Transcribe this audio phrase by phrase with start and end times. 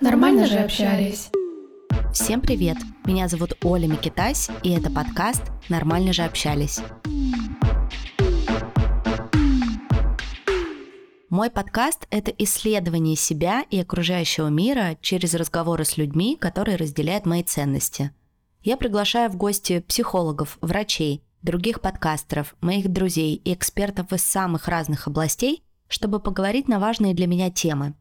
[0.00, 1.30] Нормально же общались.
[2.12, 2.76] Всем привет!
[3.04, 6.80] Меня зовут Оля Микитась, и это подкаст «Нормально же общались».
[11.28, 17.42] Мой подкаст— это исследование себя и окружающего мира через разговоры с людьми, которые разделяют мои
[17.42, 18.12] ценности.
[18.62, 25.06] Я приглашаю в гости психологов, врачей, других подкастеров, моих друзей и экспертов из самых разных
[25.06, 27.94] областей, чтобы поговорить на важные для меня темы.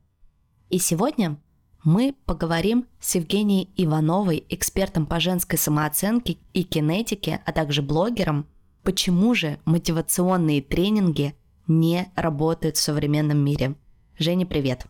[0.70, 1.38] И сегодня
[1.84, 8.48] мы поговорим с Евгенией Ивановой, экспертом по женской самооценке и кинетике, а также блогером,
[8.84, 11.36] почему же мотивационные тренинги
[11.68, 13.76] не работают в современном мире.
[14.18, 14.86] Женя, привет.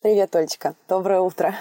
[0.00, 0.74] Привет, Олечка.
[0.88, 1.54] Доброе утро.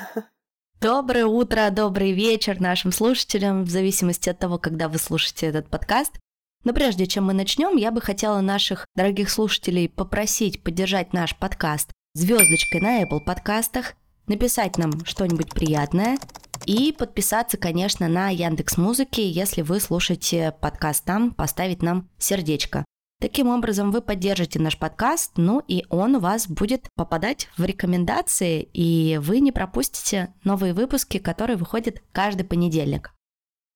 [0.81, 6.17] Доброе утро, добрый вечер нашим слушателям, в зависимости от того, когда вы слушаете этот подкаст.
[6.63, 11.91] Но прежде чем мы начнем, я бы хотела наших дорогих слушателей попросить поддержать наш подкаст
[12.15, 13.93] звездочкой на Apple подкастах,
[14.25, 16.17] написать нам что-нибудь приятное
[16.65, 22.85] и подписаться, конечно, на Яндекс Музыки, если вы слушаете подкаст там, поставить нам сердечко.
[23.21, 28.67] Таким образом, вы поддержите наш подкаст, ну и он у вас будет попадать в рекомендации,
[28.73, 33.13] и вы не пропустите новые выпуски, которые выходят каждый понедельник.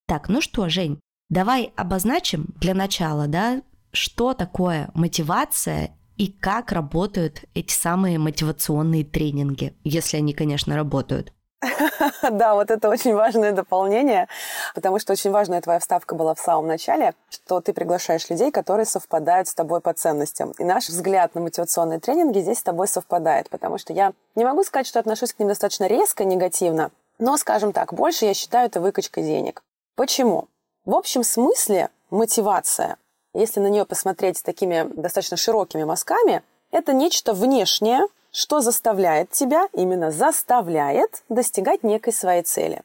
[0.07, 7.43] Так, ну что, Жень, давай обозначим для начала, да, что такое мотивация и как работают
[7.53, 11.33] эти самые мотивационные тренинги, если они, конечно, работают.
[12.31, 14.27] Да, вот это очень важное дополнение,
[14.73, 18.85] потому что очень важная твоя вставка была в самом начале, что ты приглашаешь людей, которые
[18.85, 20.51] совпадают с тобой по ценностям.
[20.57, 24.63] И наш взгляд на мотивационные тренинги здесь с тобой совпадает, потому что я не могу
[24.63, 28.81] сказать, что отношусь к ним достаточно резко, негативно, но, скажем так, больше я считаю это
[28.81, 29.63] выкачкой денег.
[29.95, 30.47] Почему?
[30.85, 32.97] В общем смысле мотивация,
[33.33, 38.01] если на нее посмотреть с такими достаточно широкими мазками, это нечто внешнее,
[38.35, 42.81] что заставляет тебя, именно заставляет достигать некой своей цели.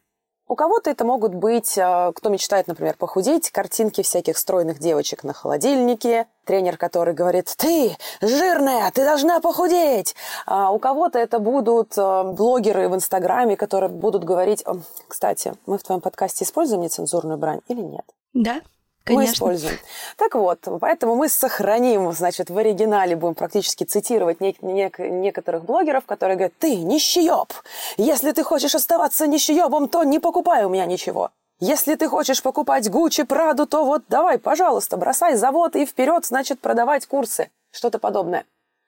[0.46, 5.32] У кого-то это могут быть, э, кто мечтает, например, похудеть, картинки всяких стройных девочек на
[5.32, 10.16] холодильнике, тренер, который говорит, ты жирная, ты должна похудеть.
[10.46, 14.64] А у кого-то это будут э, блогеры в Инстаграме, которые будут говорить,
[15.06, 18.04] кстати, мы в твоем подкасте используем нецензурную брань или нет?
[18.34, 18.60] Да,
[19.04, 19.26] Конечно.
[19.26, 19.78] мы используем.
[20.16, 26.04] Так вот, поэтому мы сохраним, значит, в оригинале будем практически цитировать не, не, некоторых блогеров,
[26.04, 27.52] которые говорят, ты нищеёб!
[27.96, 31.30] Если ты хочешь оставаться нищеёбом, то не покупай у меня ничего.
[31.60, 36.60] Если ты хочешь покупать Гуччи, Праду, то вот давай, пожалуйста, бросай завод и вперед, значит,
[36.60, 37.50] продавать курсы.
[37.70, 38.44] Что-то подобное.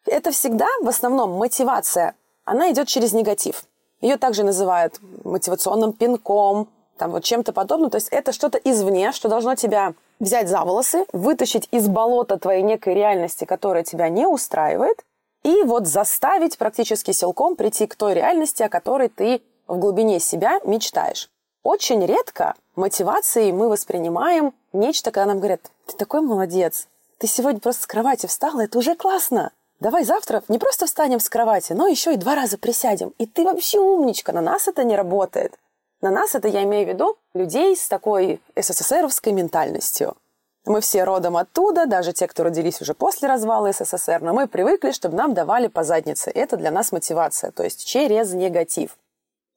[0.06, 2.14] Это всегда, в основном, мотивация.
[2.44, 3.64] Она идет через негатив.
[4.00, 7.90] Ее также называют мотивационным пинком, там вот чем-то подобным.
[7.90, 12.62] То есть это что-то извне, что должно тебя взять за волосы, вытащить из болота твоей
[12.62, 15.04] некой реальности, которая тебя не устраивает,
[15.42, 20.60] и вот заставить практически силком прийти к той реальности, о которой ты в глубине себя
[20.64, 21.28] мечтаешь.
[21.64, 27.82] Очень редко мотивацией мы воспринимаем нечто, когда нам говорят, ты такой молодец, ты сегодня просто
[27.82, 29.52] с кровати встала, это уже классно.
[29.80, 33.12] Давай завтра не просто встанем с кровати, но еще и два раза присядем.
[33.18, 35.58] И ты вообще умничка, на нас это не работает.
[36.02, 40.16] На нас это я имею в виду людей с такой СССРовской ментальностью.
[40.64, 44.90] Мы все родом оттуда, даже те, кто родились уже после развала СССР, но мы привыкли,
[44.90, 46.30] чтобы нам давали по заднице.
[46.30, 48.96] Это для нас мотивация, то есть через негатив.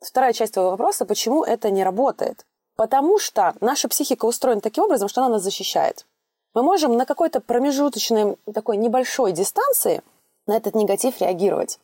[0.01, 2.45] Вторая часть твоего вопроса, почему это не работает?
[2.75, 6.05] Потому что наша психика устроена таким образом, что она нас защищает.
[6.53, 10.03] Мы можем на какой-то промежуточной, такой небольшой дистанции
[10.45, 11.79] на этот негатив реагировать.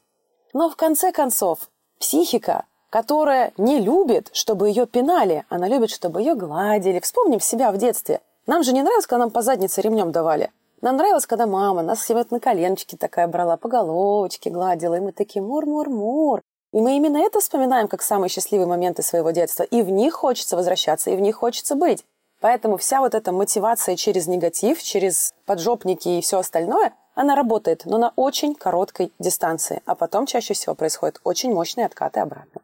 [0.53, 1.69] Но в конце концов,
[2.00, 7.00] психика которая не любит, чтобы ее пинали, она любит, чтобы ее гладили.
[7.00, 8.19] Вспомним себя в детстве.
[8.47, 10.52] Нам же не нравилось, когда нам по заднице ремнем давали.
[10.81, 15.13] Нам нравилось, когда мама нас себе на коленочки такая брала, по головочке гладила, и мы
[15.13, 16.41] такие мур-мур-мур.
[16.74, 19.63] И мы именно это вспоминаем как самые счастливые моменты своего детства.
[19.63, 22.03] И в них хочется возвращаться, и в них хочется быть.
[22.41, 27.98] Поэтому вся вот эта мотивация через негатив, через поджопники и все остальное, она работает, но
[27.98, 29.81] на очень короткой дистанции.
[29.86, 32.62] А потом чаще всего происходят очень мощные откаты обратно.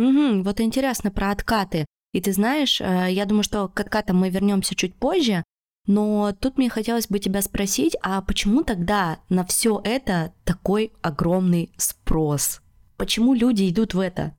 [0.00, 1.84] Угу, вот интересно про откаты.
[2.12, 5.44] И ты знаешь, э, я думаю, что к откатам мы вернемся чуть позже,
[5.86, 11.70] но тут мне хотелось бы тебя спросить, а почему тогда на все это такой огромный
[11.76, 12.62] спрос?
[12.96, 14.34] Почему люди идут в это?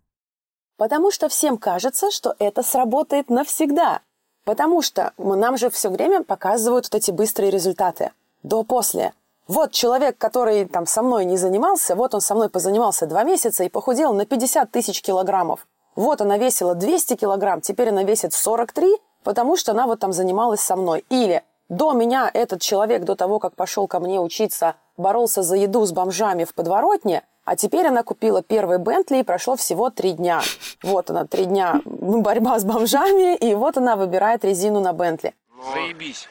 [0.77, 4.01] Потому что всем кажется, что это сработает навсегда.
[4.45, 8.11] Потому что нам же все время показывают вот эти быстрые результаты.
[8.41, 9.13] До-после.
[9.51, 13.65] Вот человек, который там со мной не занимался, вот он со мной позанимался два месяца
[13.65, 15.67] и похудел на 50 тысяч килограммов.
[15.93, 18.95] Вот она весила 200 килограмм, теперь она весит 43,
[19.25, 21.03] потому что она вот там занималась со мной.
[21.09, 25.85] Или до меня этот человек, до того, как пошел ко мне учиться, боролся за еду
[25.85, 30.41] с бомжами в подворотне, а теперь она купила первый Бентли и прошло всего три дня.
[30.81, 35.35] Вот она, три дня борьба с бомжами, и вот она выбирает резину на Бентли.
[35.73, 36.29] Заебись.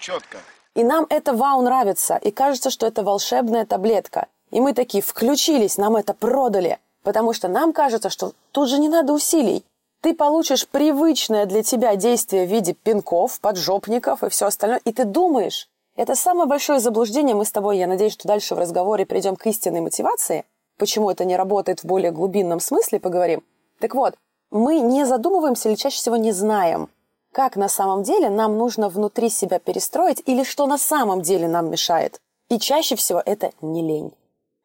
[0.00, 0.38] Четко.
[0.76, 4.26] И нам это вау нравится, и кажется, что это волшебная таблетка.
[4.50, 8.90] И мы такие включились, нам это продали, потому что нам кажется, что тут же не
[8.90, 9.64] надо усилий.
[10.02, 15.04] Ты получишь привычное для тебя действие в виде пинков, поджопников и все остальное, и ты
[15.04, 17.34] думаешь, это самое большое заблуждение.
[17.34, 20.44] Мы с тобой, я надеюсь, что дальше в разговоре придем к истинной мотивации.
[20.76, 23.42] Почему это не работает в более глубинном смысле, поговорим.
[23.80, 24.14] Так вот,
[24.50, 26.90] мы не задумываемся или чаще всего не знаем,
[27.36, 31.70] как на самом деле нам нужно внутри себя перестроить или что на самом деле нам
[31.70, 32.18] мешает.
[32.48, 34.14] И чаще всего это не лень.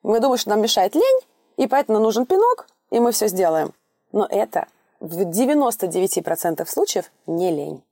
[0.03, 1.19] Мы думаем, что нам мешает лень,
[1.57, 3.73] и поэтому нужен пинок, и мы все сделаем.
[4.13, 4.67] Но это
[5.01, 7.83] в 99% случаев не лень.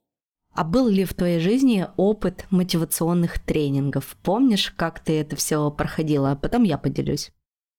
[0.54, 4.16] А был ли в твоей жизни опыт мотивационных тренингов?
[4.24, 6.30] Помнишь, как ты это все проходила?
[6.30, 7.32] А потом я поделюсь.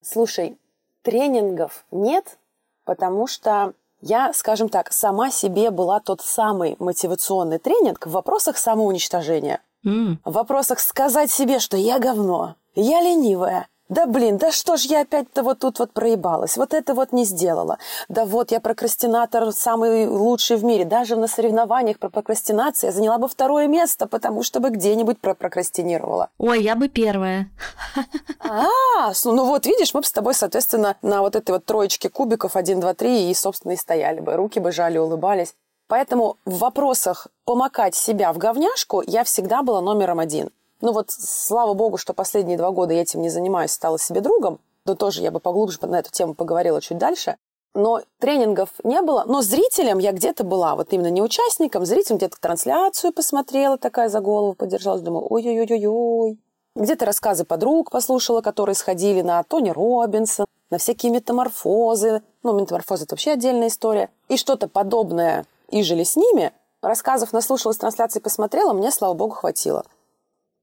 [0.04, 0.60] Слушай,
[1.02, 2.38] тренингов нет,
[2.86, 9.62] потому что я, скажем так, сама себе была тот самый мотивационный тренинг в вопросах самоуничтожения.
[9.86, 10.18] Mm.
[10.26, 15.02] В вопросах сказать себе, что я говно, я ленивая, да блин, да что ж я
[15.02, 17.78] опять-то вот тут вот проебалась, вот это вот не сделала.
[18.08, 20.86] Да вот я прокрастинатор самый лучший в мире.
[20.86, 26.30] Даже на соревнованиях про прокрастинацию я заняла бы второе место, потому что бы где-нибудь прокрастинировала.
[26.38, 27.50] Ой, я бы первая.
[28.44, 32.56] А, ну вот видишь, мы бы с тобой, соответственно, на вот этой вот троечке кубиков
[32.56, 34.36] 1, 2, 3 и, собственно, и стояли бы.
[34.36, 35.54] Руки бы жали, улыбались.
[35.88, 40.50] Поэтому в вопросах помакать себя в говняшку я всегда была номером один.
[40.82, 44.60] Ну вот, слава богу, что последние два года я этим не занимаюсь, стала себе другом.
[44.86, 47.38] Но тоже я бы поглубже на эту тему поговорила чуть дальше.
[47.74, 49.24] Но тренингов не было.
[49.28, 50.76] Но зрителем я где-то была.
[50.76, 55.02] Вот именно не участником, зрителем где-то трансляцию посмотрела, такая за голову подержалась.
[55.02, 56.40] Думаю, ой-ой-ой-ой-ой.
[56.76, 62.24] Где-то рассказы подруг послушала, которые сходили на Тони Робинсон, на всякие метаморфозы.
[62.44, 64.10] Ну, метаморфозы– это вообще отдельная история.
[64.30, 66.52] И что-то подобное и жили с ними.
[66.82, 69.86] Рассказов наслушалась, трансляции посмотрела, мне, слава богу, хватило.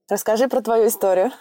[0.09, 1.31] Расскажи про твою историю.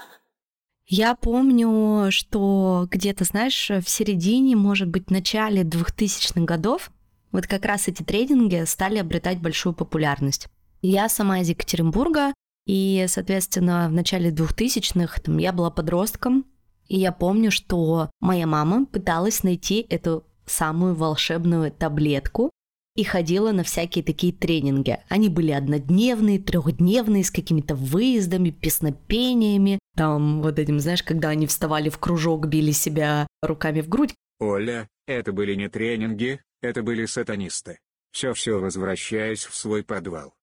[0.86, 6.90] Я помню, что где-то, знаешь, в середине, может быть, в начале 2000-х годов
[7.32, 10.48] вот как раз эти тренинги стали обретать большую популярность.
[10.80, 12.32] Я сама из Екатеринбурга,
[12.66, 16.46] и, соответственно, в начале 2000-х там, я была подростком,
[16.86, 22.50] и я помню, что моя мама пыталась найти эту самую волшебную таблетку,
[22.98, 24.98] и ходила на всякие такие тренинги.
[25.08, 29.78] Они были однодневные, трехдневные, с какими-то выездами, песнопениями.
[29.96, 34.16] Там вот этим, знаешь, когда они вставали в кружок, били себя руками в грудь.
[34.40, 37.78] Оля, это были не тренинги, это были сатанисты.
[38.10, 40.34] Все-все возвращаясь в свой подвал.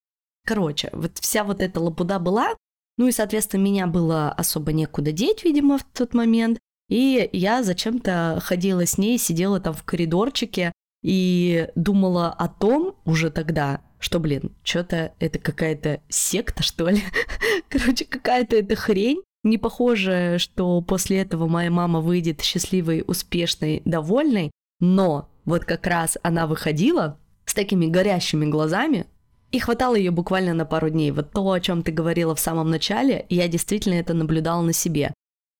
[0.45, 2.53] Короче, вот вся вот эта лабуда была,
[2.97, 6.57] ну и, соответственно, меня было особо некуда деть, видимо, в тот момент.
[6.87, 10.71] И я зачем-то ходила с ней, сидела там в коридорчике,
[11.05, 17.03] и думала о том уже тогда, что, блин, что-то это какая-то секта, что ли?
[17.69, 19.21] Короче, какая-то это хрень.
[19.43, 24.49] Не похоже, что после этого моя мама выйдет счастливой, успешной, довольной,
[24.79, 29.05] но вот как раз она выходила с такими горящими глазами,
[29.51, 31.11] и хватало ее буквально на пару дней.
[31.11, 35.13] Вот то, о чем ты говорила в самом начале, я действительно это наблюдала на себе.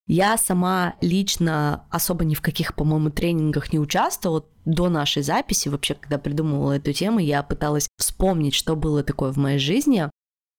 [0.07, 4.45] Я сама лично особо ни в каких, по-моему, тренингах не участвовала.
[4.65, 9.38] До нашей записи, вообще, когда придумывала эту тему, я пыталась вспомнить, что было такое в
[9.38, 10.09] моей жизни.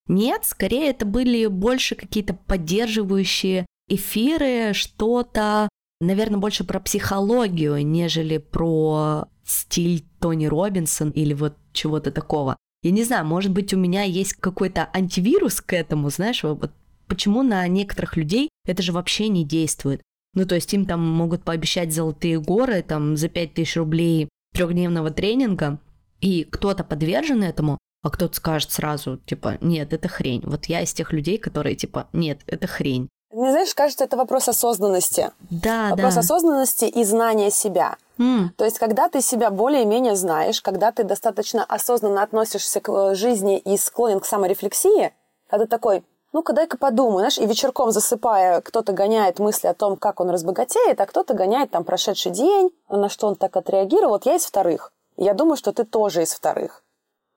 [0.08, 5.68] Нет, скорее это были больше какие-то поддерживающие эфиры, что-то,
[6.00, 12.56] наверное, больше про психологию, нежели про стиль Тони Робинсон или вот чего-то такого.
[12.82, 16.70] Я не знаю, может быть, у меня есть какой-то антивирус к этому, знаешь, вот
[17.06, 20.02] почему на некоторых людей это же вообще не действует.
[20.34, 25.78] Ну, то есть им там могут пообещать золотые горы, там, за 5000 рублей трехдневного тренинга,
[26.20, 30.42] и кто-то подвержен этому, а кто-то скажет сразу, типа, нет, это хрень.
[30.44, 33.08] Вот я из тех людей, которые, типа, нет, это хрень.
[33.32, 35.30] Не знаешь, кажется, это вопрос осознанности.
[35.50, 36.20] Да, вопрос да.
[36.20, 37.96] осознанности и знания себя.
[38.18, 38.50] Mm.
[38.56, 43.58] То есть, когда ты себя более-менее знаешь, когда ты достаточно осознанно относишься к э, жизни
[43.58, 45.12] и склонен к саморефлексии,
[45.50, 50.20] когда такой, ну-ка дай-ка подумай, знаешь, и вечерком засыпая, кто-то гоняет мысли о том, как
[50.20, 54.12] он разбогатеет, а кто-то гоняет там прошедший день, на что он так отреагировал.
[54.12, 54.92] Вот я из вторых.
[55.16, 56.82] Я думаю, что ты тоже из вторых.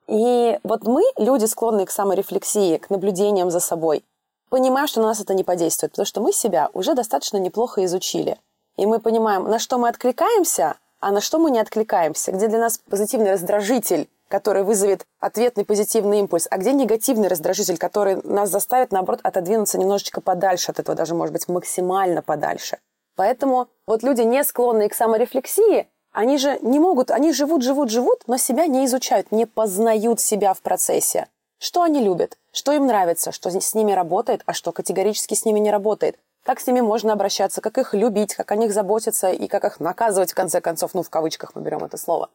[0.06, 4.04] И вот мы, люди, склонные к саморефлексии, к наблюдениям за собой,
[4.48, 8.36] понимаем, что на нас это не подействует, потому что мы себя уже достаточно неплохо изучили.
[8.76, 12.58] И мы понимаем, на что мы откликаемся, а на что мы не откликаемся, где для
[12.58, 18.92] нас позитивный раздражитель который вызовет ответный позитивный импульс, а где негативный раздражитель, который нас заставит,
[18.92, 22.78] наоборот, отодвинуться немножечко подальше от этого, даже, может быть, максимально подальше.
[23.16, 28.22] Поэтому вот люди, не склонные к саморефлексии, они же не могут, они живут, живут, живут,
[28.26, 31.26] но себя не изучают, не познают себя в процессе.
[31.58, 35.58] Что они любят, что им нравится, что с ними работает, а что категорически с ними
[35.58, 36.16] не работает.
[36.44, 39.78] Как с ними можно обращаться, как их любить, как о них заботиться и как их
[39.78, 42.30] наказывать, в конце концов, ну, в кавычках мы берем это слово.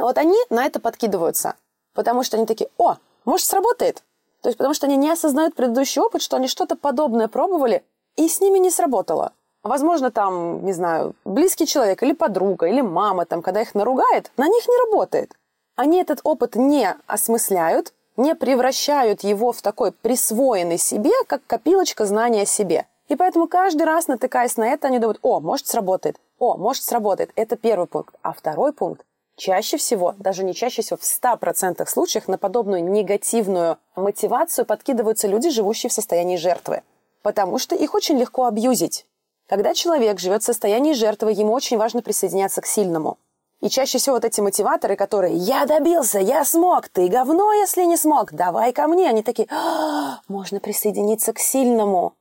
[0.00, 1.54] Вот они на это подкидываются,
[1.94, 4.02] потому что они такие, о, может, сработает.
[4.40, 7.84] То есть потому что они не осознают предыдущий опыт, что они что-то подобное пробовали,
[8.16, 9.32] и с ними не сработало.
[9.62, 14.48] Возможно, там, не знаю, близкий человек или подруга, или мама, там, когда их наругает, на
[14.48, 15.34] них не работает.
[15.76, 22.42] Они этот опыт не осмысляют, не превращают его в такой присвоенный себе, как копилочка знания
[22.42, 22.86] о себе.
[23.08, 27.30] И поэтому каждый раз, натыкаясь на это, они думают, о, может, сработает, о, может, сработает.
[27.36, 28.14] Это первый пункт.
[28.22, 29.04] А второй пункт
[29.40, 35.48] Чаще всего, даже не чаще всего, в 100% случаях на подобную негативную мотивацию подкидываются люди,
[35.48, 36.82] живущие в состоянии жертвы.
[37.22, 39.06] Потому что их очень легко абьюзить.
[39.48, 43.16] Когда человек живет в состоянии жертвы, ему очень важно присоединяться к сильному.
[43.62, 47.96] И чаще всего вот эти мотиваторы, которые «я добился, я смог, ты говно, если не
[47.96, 52.12] смог, давай ко мне», они такие «А, «можно присоединиться к сильному».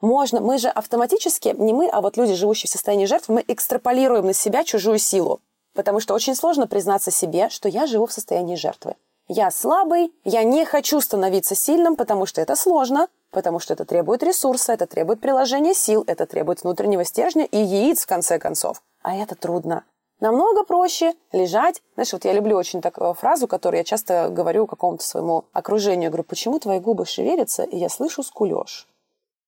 [0.00, 4.24] Можно, мы же автоматически, не мы, а вот люди, живущие в состоянии жертвы, мы экстраполируем
[4.24, 5.42] на себя чужую силу.
[5.74, 8.94] Потому что очень сложно признаться себе, что я живу в состоянии жертвы.
[9.26, 14.22] Я слабый, я не хочу становиться сильным, потому что это сложно, потому что это требует
[14.22, 18.82] ресурса, это требует приложения сил, это требует внутреннего стержня и яиц, в конце концов.
[19.02, 19.84] А это трудно.
[20.20, 21.82] Намного проще лежать.
[21.94, 26.10] Знаешь, вот я люблю очень такую фразу, которую я часто говорю какому-то своему окружению.
[26.10, 28.86] Говорю, почему твои губы шевелятся, и я слышу скулеж?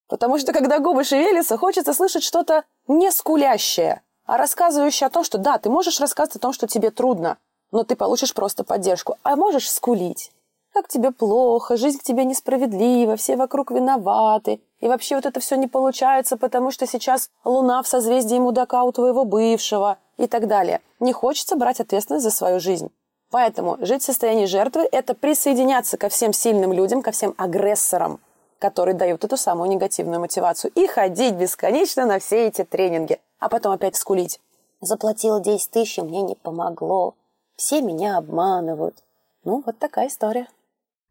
[0.09, 5.39] Потому что, когда губы шевелятся, хочется слышать что-то не скулящее, а рассказывающий о том, что
[5.39, 7.39] да, ты можешь рассказывать о том, что тебе трудно,
[7.73, 10.31] но ты получишь просто поддержку, а можешь скулить.
[10.73, 15.57] Как тебе плохо, жизнь к тебе несправедлива, все вокруг виноваты, и вообще вот это все
[15.57, 20.83] не получается, потому что сейчас луна в созвездии мудака у твоего бывшего и так далее.
[21.01, 22.91] Не хочется брать ответственность за свою жизнь.
[23.31, 28.21] Поэтому жить в состоянии жертвы– это присоединяться ко всем сильным людям, ко всем агрессорам,
[28.59, 33.73] которые дают эту самую негативную мотивацию, и ходить бесконечно на все эти тренинги а потом
[33.73, 34.41] опять скулить.
[34.81, 37.15] Заплатила 10 тысяч, мне не помогло.
[37.57, 39.03] Все меня обманывают.
[39.45, 40.49] Ну, вот такая история.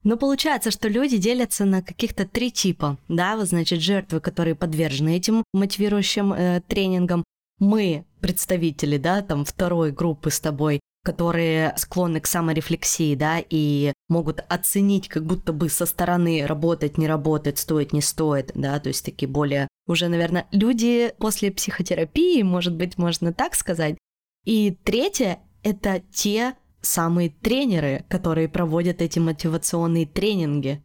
[0.04, 5.18] Ну, получается, что люди делятся на каких-то три типа, да, вот, значит, жертвы, которые подвержены
[5.18, 7.24] этим мотивирующим э, тренингам.
[7.58, 14.44] Мы, представители, да, там, второй группы с тобой, которые склонны к саморефлексии, да, и могут
[14.50, 19.06] оценить как будто бы со стороны работать, не работает, стоит, не стоит, да, то есть
[19.06, 23.98] такие более уже, наверное, люди после психотерапии, может быть, можно так сказать.
[24.46, 30.84] И третье— это те самые тренеры, которые проводят эти мотивационные тренинги.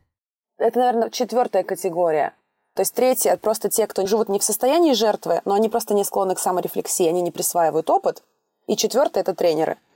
[0.58, 2.34] Это, наверное, четвертая категория.
[2.74, 6.04] То есть третья— просто те, кто живут не в состоянии жертвы, но они просто не
[6.04, 8.22] склонны к саморефлексии, они не присваивают опыт.
[8.66, 9.78] И четвертое— это тренеры—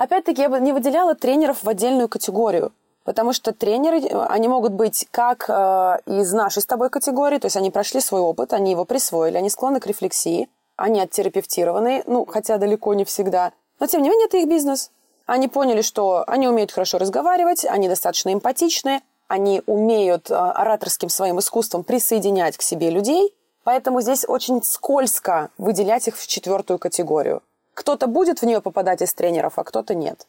[0.00, 2.72] Опять-таки, я бы не выделяла тренеров в отдельную категорию.
[3.04, 7.56] Потому что тренеры, они могут быть как э, из нашей с тобой категории, то есть
[7.58, 12.56] они прошли свой опыт, они его присвоили, они склонны к рефлексии, они оттерапевтированы, ну, хотя
[12.56, 13.52] далеко не всегда.
[13.78, 14.90] Но, тем не менее, это их бизнес.
[15.26, 21.40] Они поняли, что они умеют хорошо разговаривать, они достаточно эмпатичны, они умеют э, ораторским своим
[21.40, 27.42] искусством присоединять к себе людей, поэтому здесь очень скользко выделять их в четвертую категорию.
[27.74, 30.26] Кто-то будет в нее попадать из тренеров, а кто-то нет.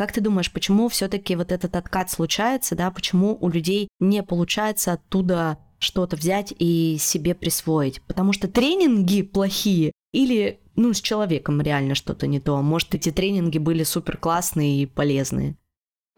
[0.00, 4.92] Как ты думаешь, почему все-таки вот этот откат случается, да, почему у людей не получается
[4.92, 8.00] оттуда что-то взять и себе присвоить?
[8.06, 12.62] Потому что тренинги плохие или, ну, с человеком реально что-то не то?
[12.62, 15.56] Может, эти тренинги были супер классные и полезные?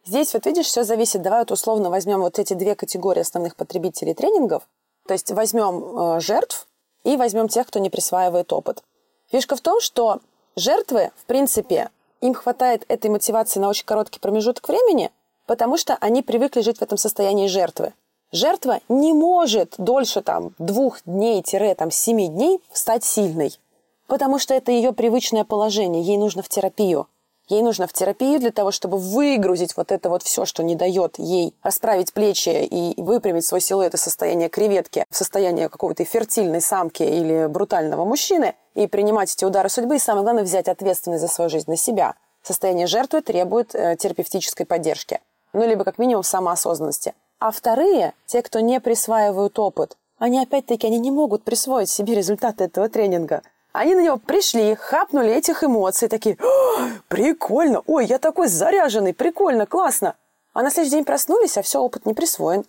[0.04, 1.22] Здесь вот видишь, все зависит.
[1.22, 4.62] Давай вот условно возьмем вот эти две категории основных потребителей тренингов.
[5.06, 6.68] То есть возьмем э, жертв,
[7.04, 8.82] и возьмем тех, кто не присваивает опыт.
[9.30, 10.20] Фишка в том, что
[10.56, 11.90] жертвы, в принципе,
[12.20, 15.10] им хватает этой мотивации на очень короткий промежуток времени,
[15.46, 17.92] потому что они привыкли жить в этом состоянии жертвы.
[18.30, 23.58] Жертва не может дольше там, двух дней-семи дней стать сильной,
[24.06, 27.08] потому что это ее привычное положение, ей нужно в терапию.
[27.52, 31.18] Ей нужно в терапию для того, чтобы выгрузить вот это вот все, что не дает
[31.18, 37.02] ей расправить плечи и выпрямить свой силуэт из состояния креветки в состояние какой-то фертильной самки
[37.02, 41.50] или брутального мужчины и принимать эти удары судьбы и, самое главное, взять ответственность за свою
[41.50, 42.14] жизнь на себя.
[42.42, 45.20] Состояние жертвы требует э, терапевтической поддержки.
[45.52, 47.12] Ну, либо как минимум самоосознанности.
[47.38, 52.64] А вторые, те, кто не присваивают опыт, они опять-таки они не могут присвоить себе результаты
[52.64, 53.42] этого тренинга.
[53.72, 59.66] Они на него пришли, хапнули этих эмоций, такие, «О, прикольно, ой, я такой заряженный, прикольно,
[59.66, 60.14] классно.
[60.52, 62.64] А на следующий день проснулись, а все, опыт не присвоен.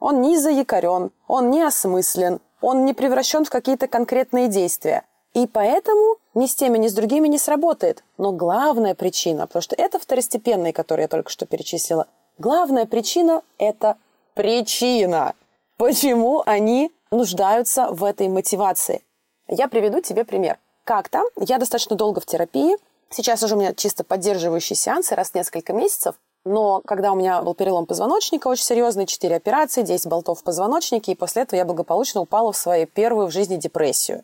[0.00, 5.04] Он не заякорен, он не осмыслен, он не превращен в какие-то конкретные действия.
[5.34, 8.02] И поэтому ни с теми, ни с другими не сработает.
[8.18, 13.96] Но главная причина, потому что это второстепенные, которые я только что перечислила, главная причина– это
[14.34, 15.34] причина.
[15.76, 19.02] Почему они нуждаются в этой мотивации?
[19.52, 20.58] Я приведу тебе пример.
[20.84, 22.76] Как-то я достаточно долго в терапии.
[23.10, 26.14] Сейчас уже у меня чисто поддерживающие сеансы раз в несколько месяцев.
[26.44, 31.12] Но когда у меня был перелом позвоночника очень серьезный, 4 операции, 10 болтов в позвоночнике,
[31.12, 34.22] и после этого я благополучно упала в свою первую в жизни депрессию.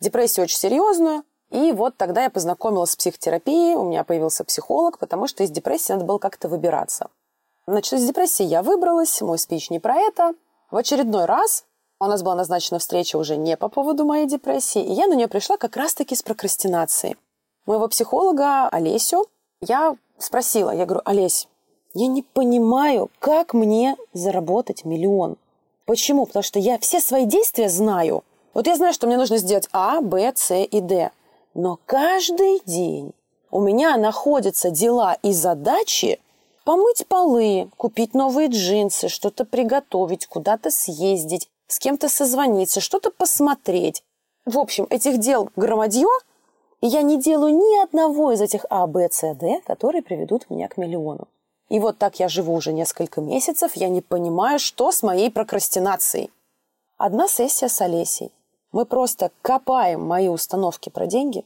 [0.00, 5.26] Депрессию очень серьезную, и вот тогда я познакомилась с психотерапией, у меня появился психолог, потому
[5.26, 7.08] что из депрессии надо было как-то выбираться.
[7.66, 10.34] Значит, из депрессии я выбралась, мой спич не про это.
[10.70, 11.64] В очередной раз
[11.98, 15.28] у нас была назначена встреча уже не по поводу моей депрессии, и я на нее
[15.28, 17.16] пришла как раз-таки с прокрастинацией.
[17.64, 19.26] Моего психолога Олесю
[19.60, 21.48] я спросила, я говорю, Олесь,
[21.94, 25.36] я не понимаю, как мне заработать миллион.
[25.86, 26.26] Почему?
[26.26, 28.22] Потому что я все свои действия знаю.
[28.52, 31.10] Вот я знаю, что мне нужно сделать А, Б, С и Д.
[31.54, 33.12] Но каждый день
[33.50, 36.20] у меня находятся дела и задачи
[36.64, 44.02] помыть полы, купить новые джинсы, что-то приготовить, куда-то съездить, с кем-то созвониться, что-то посмотреть.
[44.44, 46.06] В общем, этих дел громадье,
[46.80, 50.68] и я не делаю ни одного из этих А, Б, С, Д, которые приведут меня
[50.68, 51.28] к миллиону.
[51.68, 56.30] И вот так я живу уже несколько месяцев, я не понимаю, что с моей прокрастинацией.
[56.96, 58.30] Одна сессия с Олесей.
[58.72, 61.44] Мы просто копаем мои установки про деньги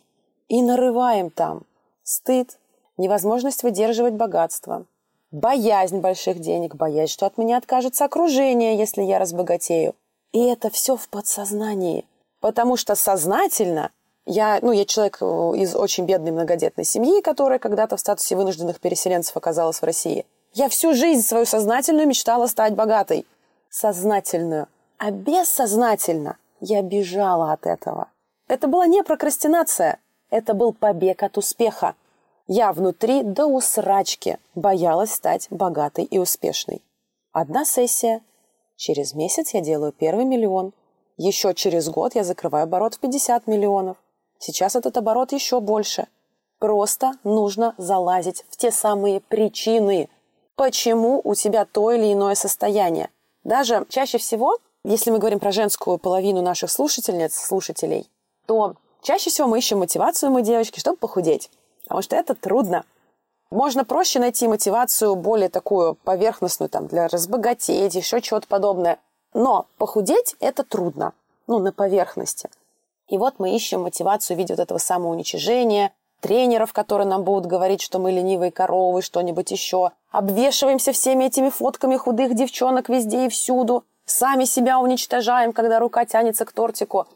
[0.49, 1.63] и нарываем там
[2.03, 2.59] стыд,
[2.97, 4.85] невозможность выдерживать богатство,
[5.31, 9.95] боязнь больших денег, боязнь, что от меня откажется окружение, если я разбогатею.
[10.33, 12.07] И это все в подсознании.
[12.41, 13.91] Потому что сознательно
[14.27, 15.25] я, ну, я человек э,
[15.57, 20.27] из очень бедной многодетной семьи, которая когда-то в статусе вынужденных переселенцев оказалась в России.
[20.53, 23.27] Я всю жизнь свою сознательную мечтала стать богатой.
[23.71, 24.69] Сознательную.
[24.99, 28.09] А бессознательно я бежала от этого.
[28.49, 29.99] Это была не прокрастинация.
[30.29, 31.95] Это был побег от успеха.
[32.47, 36.83] Я внутри до усрачки боялась стать богатой и успешной.
[37.33, 38.21] Одна сессия.
[38.81, 40.73] Через месяц я делаю первый миллион.
[41.19, 43.99] Еще через год я закрываю оборот в 50 миллионов.
[44.39, 46.07] Сейчас этот оборот еще больше.
[46.59, 50.09] Просто нужно залазить в те самые причины,
[50.57, 53.11] почему у тебя то или иное состояние.
[53.45, 58.09] Даже чаще всего, если мы говорим про женскую половину наших слушательниц, слушателей,
[58.47, 61.51] то чаще всего мы ищем мотивацию, мы девочки, чтобы похудеть.
[61.83, 62.87] Потому что это трудно.
[63.51, 68.99] Можно проще найти мотивацию более такую поверхностную, там, для разбогатеть, еще чего-то подобное.
[69.35, 71.13] Но похудеть– это трудно,
[71.47, 72.49] ну, на поверхности–
[73.11, 77.83] и вот мы ищем мотивацию в виде вот этого самоуничижения, тренеров, которые нам будут говорить,
[77.83, 79.91] что мы ленивые коровы, что-нибудь еще.
[80.13, 83.85] Обвешиваемся всеми этими фотками худых девчонок везде и всюду.
[84.07, 87.07] Сами себя уничтожаем, когда рука тянется к тортику.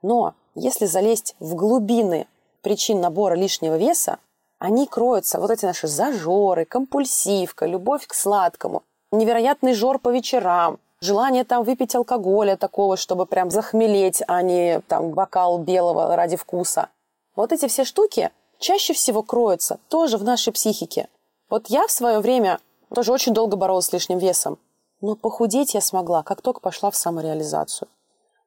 [0.00, 2.26] Но если залезть в глубины
[2.62, 4.18] причин набора лишнего веса,
[4.62, 11.42] они кроются, вот эти наши зажоры, компульсивка, любовь к сладкому, невероятный жор по вечерам, желание
[11.42, 16.90] там выпить алкоголя такого, чтобы прям захмелеть, а не там бокал белого ради вкуса.
[17.34, 21.08] Вот эти все штуки чаще всего кроются тоже в нашей психике.
[21.50, 22.60] Вот я в свое время
[22.94, 24.60] тоже очень долго боролась с лишним весом,
[25.00, 27.88] но похудеть я смогла, как только пошла в самореализацию.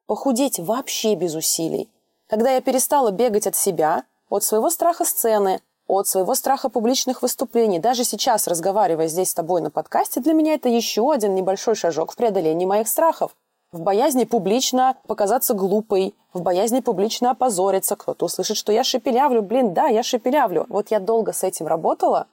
[0.06, 1.90] Похудеть вообще без усилий.
[2.26, 7.78] Когда я перестала бегать от себя, от своего страха сцены, от своего страха публичных выступлений.
[7.78, 12.12] Даже сейчас, разговаривая здесь с тобой на подкасте, для меня это еще один небольшой шажок
[12.12, 13.32] в преодолении моих страхов.
[13.72, 17.96] В боязни публично показаться глупой, в боязни публично опозориться.
[17.96, 19.42] Кто-то услышит, что я шепелявлю.
[19.42, 20.66] Блин, да, я шепелявлю.
[20.68, 22.26] Вот я долго с этим работала,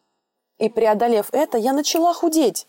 [0.59, 2.67] и преодолев это, я начала худеть.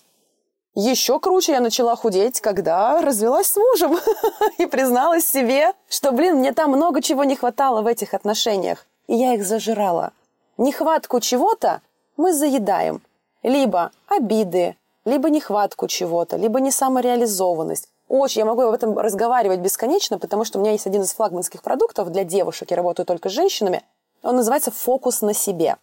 [0.75, 3.97] Еще круче я начала худеть, когда развелась с мужем
[4.59, 8.87] и призналась себе, что, блин, мне там много чего не хватало в этих отношениях.
[9.07, 10.13] И я их зажирала
[10.57, 11.81] нехватку чего-то
[12.17, 13.03] мы заедаем.
[13.43, 17.89] Либо обиды, либо нехватку чего-то, либо не самореализованность.
[18.09, 21.63] Очень, я могу об этом разговаривать бесконечно, потому что у меня есть один из флагманских
[21.63, 23.83] продуктов для девушек, я работаю только с женщинами.
[24.23, 25.77] Он называется «Фокус на себе».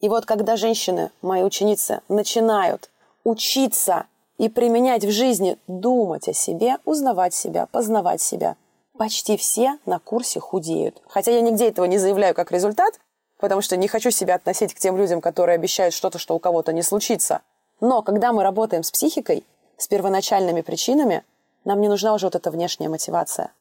[0.00, 2.90] И вот когда женщины, мои ученицы, начинают
[3.24, 4.06] учиться
[4.38, 8.56] и применять в жизни, думать о себе, узнавать себя, познавать себя,
[8.96, 11.00] почти все на курсе худеют.
[11.08, 13.00] Хотя я нигде этого не заявляю как результат,
[13.38, 16.72] потому что не хочу себя относить к тем людям, которые обещают что-то, что у кого-то
[16.72, 17.40] не случится.
[17.80, 19.44] Но когда мы работаем с психикой,
[19.76, 21.22] с первоначальными причинами,
[21.64, 23.52] нам не нужна уже вот эта внешняя мотивация.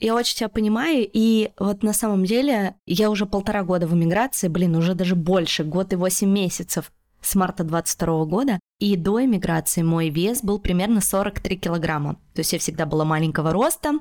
[0.00, 4.46] Я очень тебя понимаю, и вот на самом деле я уже полтора года в эмиграции,
[4.46, 9.82] блин, уже даже больше, год и восемь месяцев с марта 22 года, и до эмиграции
[9.82, 12.14] мой вес был примерно 43 килограмма.
[12.34, 13.94] То есть я всегда была маленького роста,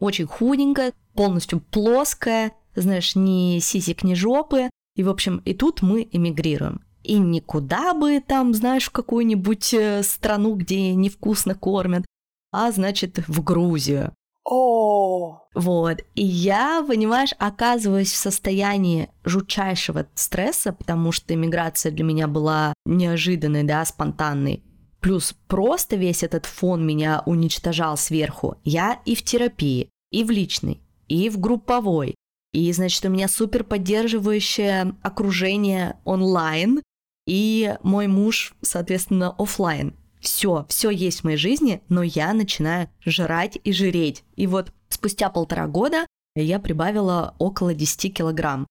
[0.00, 4.70] очень худенькая, полностью плоская, знаешь, ни сисек, ни жопы.
[4.96, 6.80] И, в общем, и тут мы эмигрируем.
[7.02, 12.06] И никуда бы там, знаешь, в какую-нибудь э, страну, где невкусно кормят,
[12.52, 14.14] а, значит, в Грузию.
[14.44, 16.00] О, Вот.
[16.14, 23.64] И я, понимаешь, оказываюсь в состоянии жутчайшего стресса, потому что иммиграция для меня была неожиданной,
[23.64, 24.62] да, спонтанной.
[25.00, 28.56] Плюс просто весь этот фон меня уничтожал сверху.
[28.64, 32.14] Я и в терапии, и в личной, и в групповой.
[32.54, 36.82] И, значит, у меня супер поддерживающее окружение онлайн,
[37.26, 39.94] и мой муж, соответственно, офлайн.
[40.20, 44.22] Все, все есть в моей жизни, но я начинаю жрать и жиреть.
[44.36, 48.68] И вот спустя полтора года я прибавила около 10 килограмм.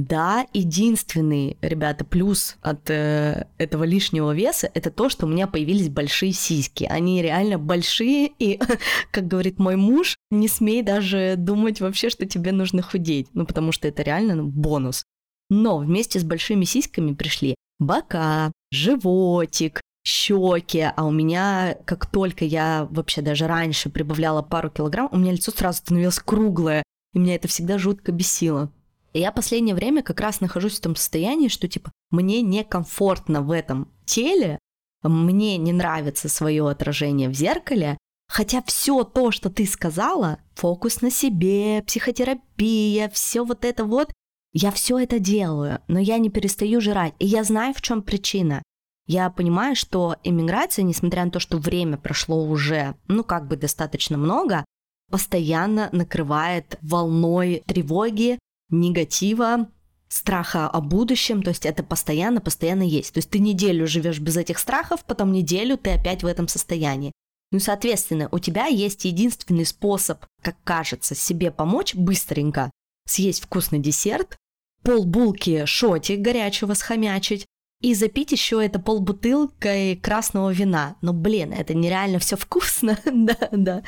[0.00, 5.90] Да, единственный, ребята, плюс от э, этого лишнего веса это то, что у меня появились
[5.90, 6.84] большие сиськи.
[6.84, 8.58] Они реально большие, и,
[9.10, 13.28] как говорит мой муж, не смей даже думать вообще, что тебе нужно худеть.
[13.34, 15.04] Ну, потому что это реально ну, бонус.
[15.50, 22.88] Но вместе с большими сиськами пришли бока, животик, щеки, а у меня, как только я
[22.90, 27.48] вообще даже раньше прибавляла пару килограмм, у меня лицо сразу становилось круглое, и меня это
[27.48, 28.72] всегда жутко бесило.
[29.12, 33.92] Я последнее время как раз нахожусь в том состоянии, что типа мне некомфортно в этом
[34.04, 34.58] теле,
[35.02, 41.10] мне не нравится свое отражение в зеркале, хотя все то, что ты сказала, фокус на
[41.10, 44.12] себе, психотерапия, все вот это вот,
[44.52, 48.62] я все это делаю, но я не перестаю жрать, и я знаю, в чем причина.
[49.06, 54.16] Я понимаю, что иммиграция, несмотря на то, что время прошло уже, ну, как бы достаточно
[54.16, 54.64] много,
[55.10, 58.38] постоянно накрывает волной тревоги,
[58.70, 59.68] негатива,
[60.08, 63.14] страха о будущем, то есть это постоянно, постоянно есть.
[63.14, 67.12] То есть ты неделю живешь без этих страхов, потом неделю ты опять в этом состоянии.
[67.52, 72.70] Ну, соответственно, у тебя есть единственный способ, как кажется, себе помочь быстренько,
[73.06, 74.36] съесть вкусный десерт,
[74.82, 77.46] полбулки шоти горячего схомячить,
[77.80, 80.96] и запить еще это полбутылкой красного вина.
[81.00, 83.82] Но, блин, это нереально все вкусно, да, да.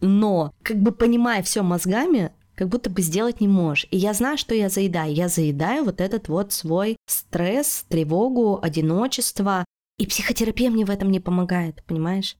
[0.00, 3.86] Но, как бы понимая все мозгами, как будто бы сделать не можешь.
[3.90, 5.12] И я знаю, что я заедаю.
[5.12, 9.64] Я заедаю вот этот вот свой стресс, тревогу, одиночество.
[9.98, 12.36] И психотерапия мне в этом не помогает, понимаешь?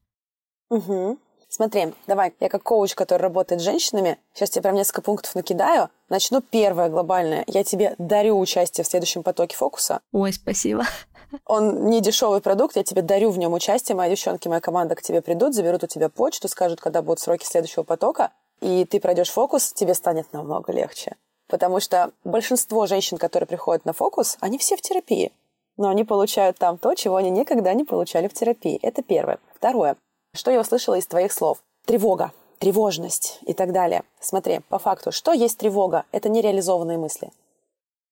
[0.71, 1.19] Угу.
[1.49, 5.91] Смотри, давай, я как коуч, который работает с женщинами, сейчас тебе прям несколько пунктов накидаю.
[6.09, 7.45] Начну первое глобальное.
[7.47, 10.01] Я тебе дарю участие в следующем потоке фокуса.
[10.13, 10.87] Ой, спасибо.
[11.45, 13.97] Он не дешевый продукт, я тебе дарю в нем участие.
[13.97, 17.45] Мои девчонки, моя команда к тебе придут, заберут у тебя почту, скажут, когда будут сроки
[17.45, 18.31] следующего потока,
[18.63, 21.17] и ты пройдешь фокус, тебе станет намного легче.
[21.49, 25.33] Потому что большинство женщин, которые приходят на фокус, они все в терапии.
[25.77, 28.79] Но они получают там то, чего они никогда не получали в терапии.
[28.81, 29.39] Это первое.
[29.55, 29.97] Второе.
[30.35, 31.63] Что я услышала из твоих слов?
[31.85, 34.05] Тревога, тревожность и так далее.
[34.21, 36.05] Смотри, по факту, что есть тревога?
[36.13, 37.31] Это нереализованные мысли.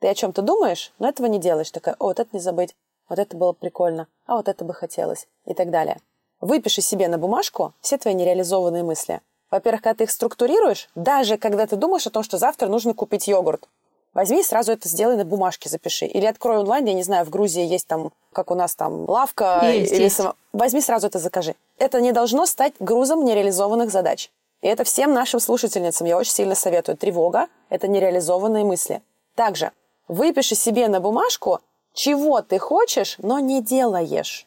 [0.01, 1.71] Ты о чем-то думаешь, но этого не делаешь.
[1.71, 2.75] Такая, о, вот это не забыть,
[3.09, 6.01] вот это было прикольно, а вот это бы хотелось и так далее.
[6.41, 9.21] Выпиши себе на бумажку все твои нереализованные мысли.
[9.51, 13.29] Во-первых, когда ты их структурируешь, даже когда ты думаешь о том, что завтра нужно купить
[13.29, 13.69] йогурт,
[14.13, 16.05] Возьми, сразу это сделай на бумажке, запиши.
[16.05, 19.61] Или открой онлайн, я не знаю, в Грузии есть там, как у нас там, лавка.
[19.63, 20.17] Есть, или есть.
[20.17, 20.35] Само...
[20.53, 21.55] Возьми, сразу это закажи.
[21.79, 24.31] Это не должно стать грузом нереализованных задач.
[24.63, 26.97] И это всем нашим слушательницам я очень сильно советую.
[26.97, 29.01] Тревога– это нереализованные мысли.
[29.37, 29.71] Также
[30.09, 31.61] выпиши себе на бумажку,
[31.93, 34.47] чего ты хочешь, но не делаешь.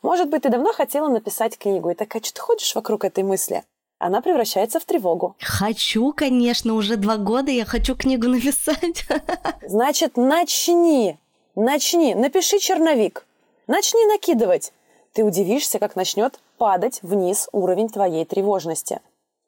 [0.00, 3.62] Может быть, ты давно хотела написать книгу, и такая, что ты ходишь вокруг этой мысли?
[4.02, 5.36] Она превращается в тревогу.
[5.40, 9.04] Хочу, конечно, уже два года я хочу книгу написать.
[9.62, 11.20] Значит, начни,
[11.54, 13.24] начни, напиши черновик,
[13.68, 14.72] начни накидывать.
[15.12, 19.00] Ты удивишься, как начнет падать вниз уровень твоей тревожности.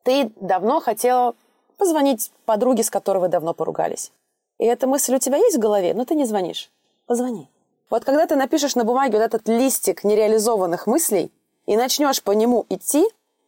[0.05, 1.35] Ты давно хотела
[1.77, 4.13] позвонить подруге, с которой вы давно поругались.
[4.61, 6.71] И эта мысль у тебя есть в голове, но ты не звонишь.
[7.07, 7.49] Позвони.
[7.91, 11.33] Вот когда ты напишешь на бумаге вот этот листик нереализованных мыслей
[11.67, 13.05] и начнешь по нему идти,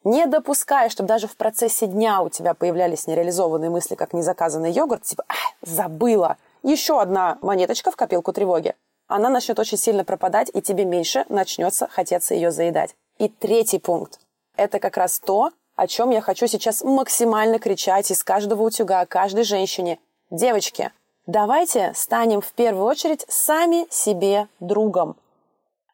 [0.07, 5.03] не допуская, чтобы даже в процессе дня у тебя появлялись нереализованные мысли, как незаказанный йогурт,
[5.03, 5.35] типа «А,
[5.66, 8.77] забыла, еще одна монеточка в копилку тревоги.
[9.09, 12.95] Она начнет очень сильно пропадать, и тебе меньше начнется хотеться ее заедать.
[13.19, 14.21] И третий пункт.
[14.57, 19.42] Это как раз то, о чем я хочу сейчас максимально кричать из каждого утюга, каждой
[19.42, 19.99] женщине.
[20.31, 20.92] Девочки,
[21.27, 25.16] давайте станем в первую очередь сами себе другом.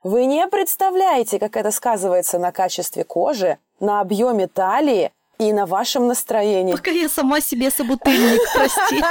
[0.03, 6.07] Вы не представляете, как это сказывается на качестве кожи, на объеме талии и на вашем
[6.07, 6.73] настроении.
[6.73, 9.03] Пока я сама себе собутыльник, прости.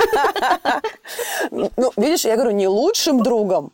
[1.78, 3.72] Ну, видишь, я говорю, не лучшим другом,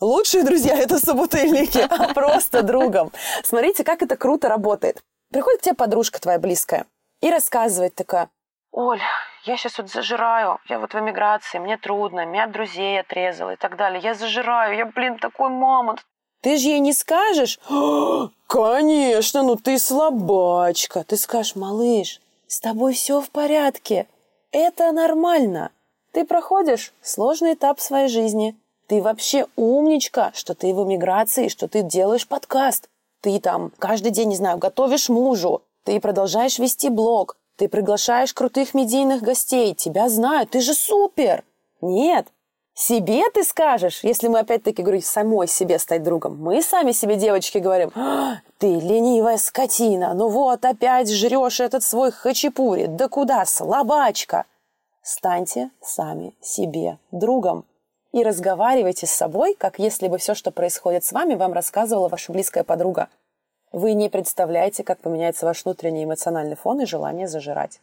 [0.00, 3.12] Лучшие друзья– это собутыльники, а просто другом.
[3.42, 5.00] Смотрите, как это круто работает.
[5.32, 6.84] Приходит к тебе подружка твоя близкая
[7.22, 8.28] и рассказывает такая,
[8.70, 9.00] Оль,
[9.44, 13.56] я сейчас вот зажираю, я вот в эмиграции, мне трудно, меня от друзей отрезала и
[13.56, 14.00] так далее.
[14.00, 16.04] Я зажираю, я, блин, такой мамонт.
[16.44, 17.58] Ты же ей не скажешь,
[18.46, 21.02] конечно, ну ты слабачка.
[21.02, 24.06] Ты скажешь, малыш, с тобой все в порядке.
[24.52, 25.70] Это нормально.
[26.12, 28.54] Ты проходишь сложный этап своей жизни.
[28.88, 32.90] Ты вообще умничка, что ты в эмиграции, что ты делаешь подкаст.
[33.22, 35.62] Ты там каждый день, не знаю, готовишь мужу.
[35.84, 37.38] Ты продолжаешь вести блог.
[37.56, 39.74] Ты приглашаешь крутых медийных гостей.
[39.74, 40.50] Тебя знают.
[40.50, 41.42] Ты же супер.
[41.80, 42.26] Нет,
[42.74, 46.36] себе ты скажешь, если мы опять-таки говорим, самой себе стать другом.
[46.38, 52.10] Мы сами себе, девочки, говорим, а, ты ленивая скотина, ну вот опять жрешь этот свой
[52.10, 54.44] хачапури, да куда, слабачка.
[55.02, 57.64] Станьте сами себе другом
[58.12, 62.32] и разговаривайте с собой, как если бы все, что происходит с вами, вам рассказывала ваша
[62.32, 63.08] близкая подруга.
[63.72, 67.80] Вы не представляете, как поменяется ваш внутренний эмоциональный фон и желание зажирать.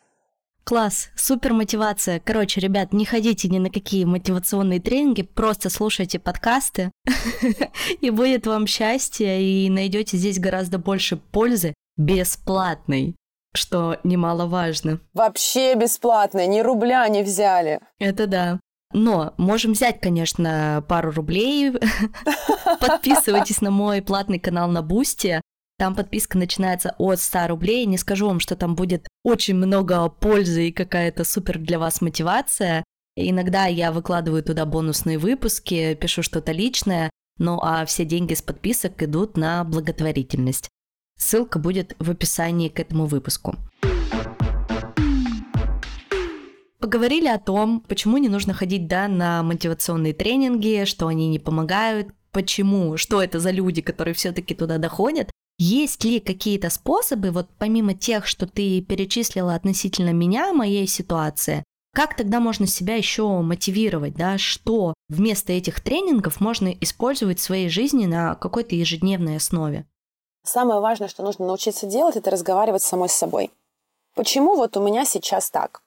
[0.63, 2.19] Класс, супер мотивация.
[2.19, 6.91] Короче, ребят, не ходите ни на какие мотивационные тренинги, просто слушайте подкасты,
[8.01, 13.15] и будет вам счастье, и найдете здесь гораздо больше пользы бесплатной,
[13.53, 14.99] что немаловажно.
[15.13, 17.79] Вообще бесплатной, ни рубля не взяли.
[17.99, 18.59] Это да.
[18.93, 21.73] Но можем взять, конечно, пару рублей.
[22.79, 25.41] Подписывайтесь на мой платный канал на Boosty.
[25.81, 27.87] Там подписка начинается от 100 рублей.
[27.87, 32.83] Не скажу вам, что там будет очень много пользы и какая-то супер для вас мотивация.
[33.15, 39.01] Иногда я выкладываю туда бонусные выпуски, пишу что-то личное, ну а все деньги с подписок
[39.01, 40.69] идут на благотворительность.
[41.17, 43.55] Ссылка будет в описании к этому выпуску.
[46.79, 52.09] Поговорили о том, почему не нужно ходить да, на мотивационные тренинги, что они не помогают,
[52.31, 55.31] почему, что это за люди, которые все-таки туда доходят.
[55.63, 62.15] Есть ли какие-то способы, вот помимо тех, что ты перечислила относительно меня, моей ситуации, как
[62.15, 68.07] тогда можно себя еще мотивировать, да, что вместо этих тренингов можно использовать в своей жизни
[68.07, 69.85] на какой-то ежедневной основе?
[70.43, 73.51] Самое важное, что нужно научиться делать, это разговаривать с самой с собой.
[74.15, 75.83] Почему вот у меня сейчас так?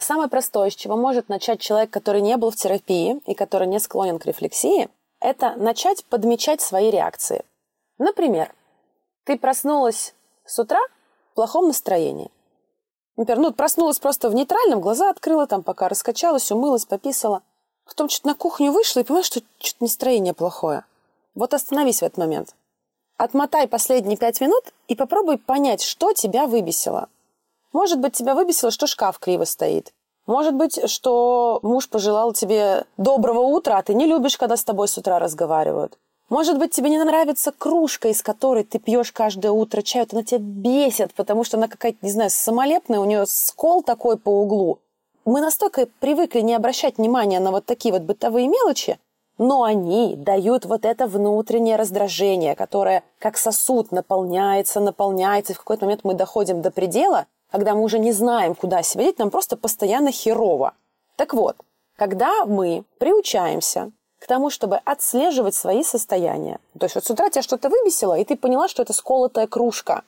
[0.00, 3.78] Самое простое, с чего может начать человек, который не был в терапии и который не
[3.78, 4.88] склонен к рефлексии,
[5.20, 7.44] это начать подмечать свои реакции.
[7.98, 8.52] Например,
[9.24, 10.80] ты проснулась с утра
[11.30, 12.30] в плохом настроении.
[13.16, 17.42] Например, ну, проснулась просто в нейтральном, глаза открыла, там пока раскачалась, умылась, пописала.
[17.84, 20.84] Потом что-то на кухню вышла и понимаешь, что что-то настроение плохое.
[21.34, 22.54] Вот остановись в этот момент.
[23.16, 27.08] Отмотай последние пять минут и попробуй понять, что тебя выбесило.
[27.72, 29.92] Может быть, тебя выбесило, что шкаф криво стоит.
[30.26, 34.88] Может быть, что муж пожелал тебе доброго утра, а ты не любишь, когда с тобой
[34.88, 35.98] с утра разговаривают.
[36.32, 40.22] Может быть, тебе не нравится кружка, из которой ты пьешь каждое утро чай, вот она
[40.22, 44.78] тебя бесит, потому что она какая-то, не знаю, самолепная, у нее скол такой по углу.
[45.26, 48.98] Мы настолько привыкли не обращать внимания на вот такие вот бытовые мелочи,
[49.36, 55.84] но они дают вот это внутреннее раздражение, которое как сосуд наполняется, наполняется, и в какой-то
[55.84, 59.58] момент мы доходим до предела, когда мы уже не знаем, куда себя деть, нам просто
[59.58, 60.72] постоянно херово.
[61.16, 61.58] Так вот,
[61.98, 63.92] когда мы приучаемся
[64.22, 66.60] к тому, чтобы отслеживать свои состояния.
[66.78, 70.04] То есть вот с утра тебя что-то выбесило, и ты поняла, что это сколотая кружка.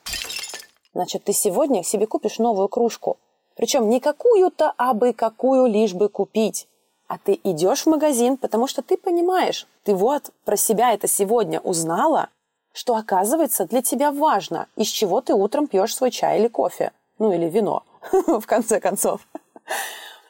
[0.95, 3.17] Значит, ты сегодня себе купишь новую кружку.
[3.57, 6.69] Причем не какую-то, а бы какую лишь бы купить.
[7.09, 11.59] А ты идешь в магазин, потому что ты понимаешь, ты вот про себя это сегодня
[11.59, 12.29] узнала,
[12.73, 16.93] что оказывается для тебя важно, из чего ты утром пьешь свой чай или кофе.
[17.19, 19.27] Ну или вино, в конце концов.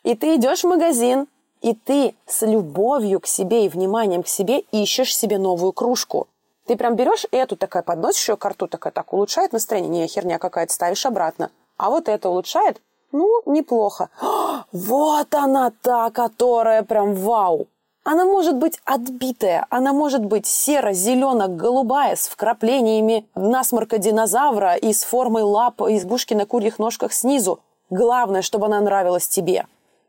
[0.04, 1.26] И ты идешь в магазин,
[1.64, 6.28] и ты с любовью к себе и вниманием к себе ищешь себе новую кружку.
[6.66, 10.02] Ты прям берешь эту такая, подносишь ее к рту, такая, так, улучшает настроение?
[10.02, 11.50] Не, херня какая-то, ставишь обратно.
[11.78, 12.82] А вот это улучшает?
[13.12, 14.10] Ну, неплохо.
[14.72, 17.66] Вот она та, которая прям вау.
[18.02, 25.44] Она может быть отбитая, она может быть серо-зелено-голубая с вкраплениями насморка динозавра и с формой
[25.44, 27.60] лап избушки на курьих ножках снизу.
[27.88, 29.66] Главное, чтобы она нравилась тебе.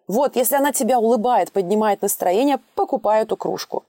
[0.07, 3.83] Вот, если она тебя улыбает, поднимает настроение, покупай эту кружку.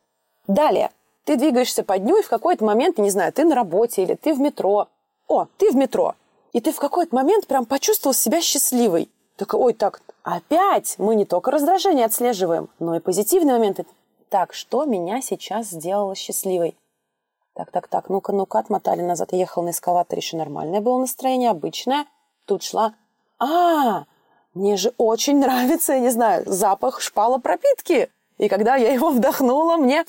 [0.47, 0.91] Далее.
[1.25, 4.33] Ты двигаешься по дню, и в какой-то момент, не знаю, ты на работе или ты
[4.33, 4.89] в метро.
[5.27, 6.15] О, ты в метро.
[6.53, 9.11] И ты в какой-то момент прям почувствовал себя счастливой.
[9.37, 13.85] Так, ой, так, опять мы не только раздражение отслеживаем, но и позитивные моменты.
[14.31, 16.77] Так, что меня сейчас сделало счастливой?
[17.55, 19.33] Так, так, так, ну-ка, ну-ка, отмотали назад.
[19.33, 22.07] Я ехала на эскалаторе, еще нормальное было настроение, обычное.
[22.47, 22.95] Тут шла
[23.39, 24.05] а,
[24.57, 28.09] мне же очень нравится, я не знаю, запах шпала пропитки.
[28.39, 30.05] И когда я его вдохнула, мне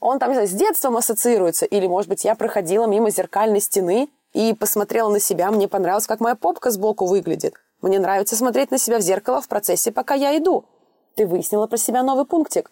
[0.00, 1.64] он там, не знаю, с детством ассоциируется.
[1.64, 6.20] Или, может быть, я проходила мимо зеркальной стены и посмотрела на себя, мне понравилось, как
[6.20, 7.54] моя попка сбоку выглядит.
[7.80, 10.64] Мне нравится смотреть на себя в зеркало в процессе, пока я иду.
[11.14, 12.70] Ты выяснила про себя новый пунктик.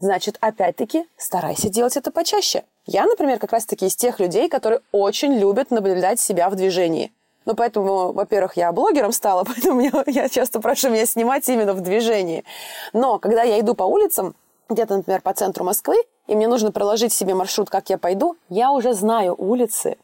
[0.00, 2.64] Значит, опять-таки, старайся делать это почаще.
[2.86, 7.12] Я, например, как раз-таки из тех людей, которые очень любят наблюдать себя в движении.
[7.48, 11.80] Ну, поэтому, во-первых, я блогером стала, поэтому меня, я часто прошу меня снимать именно в
[11.80, 12.44] движении.
[12.92, 14.34] Но когда я иду по улицам,
[14.68, 18.70] где-то, например, по центру Москвы, и мне нужно проложить себе маршрут, как я пойду, я
[18.70, 19.96] уже знаю улицы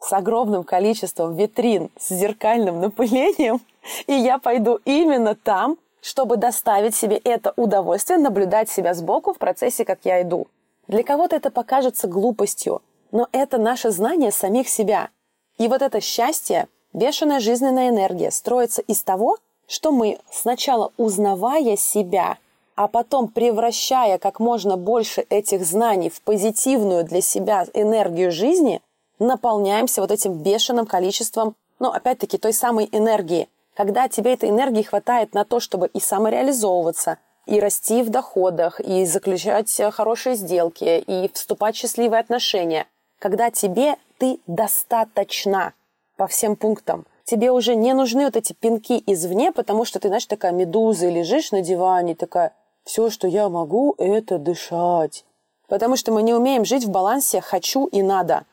[0.00, 3.60] с огромным количеством витрин, с зеркальным напылением,
[4.06, 9.84] и я пойду именно там, чтобы доставить себе это удовольствие, наблюдать себя сбоку в процессе,
[9.84, 10.46] как я иду.
[10.86, 15.10] Для кого-то это покажется глупостью, но это наше знание самих себя.
[15.58, 22.38] И вот это счастье, бешеная жизненная энергия строится из того, что мы сначала узнавая себя,
[22.74, 28.80] а потом превращая как можно больше этих знаний в позитивную для себя энергию жизни,
[29.18, 33.48] наполняемся вот этим бешеным количеством, ну, опять-таки, той самой энергии–
[33.78, 39.06] когда тебе этой энергии хватает на то, чтобы и самореализовываться, и расти в доходах, и
[39.06, 42.88] заключать хорошие сделки, и вступать в счастливые отношения,
[43.20, 45.74] когда тебе ты достаточно
[46.18, 47.06] по всем пунктам.
[47.24, 51.52] Тебе уже не нужны вот эти пинки извне, потому что ты, знаешь, такая медуза, лежишь
[51.52, 52.52] на диване, такая,
[52.84, 55.24] все, что я могу, это дышать.
[55.68, 58.44] Потому что мы не умеем жить в балансе «хочу» и «надо».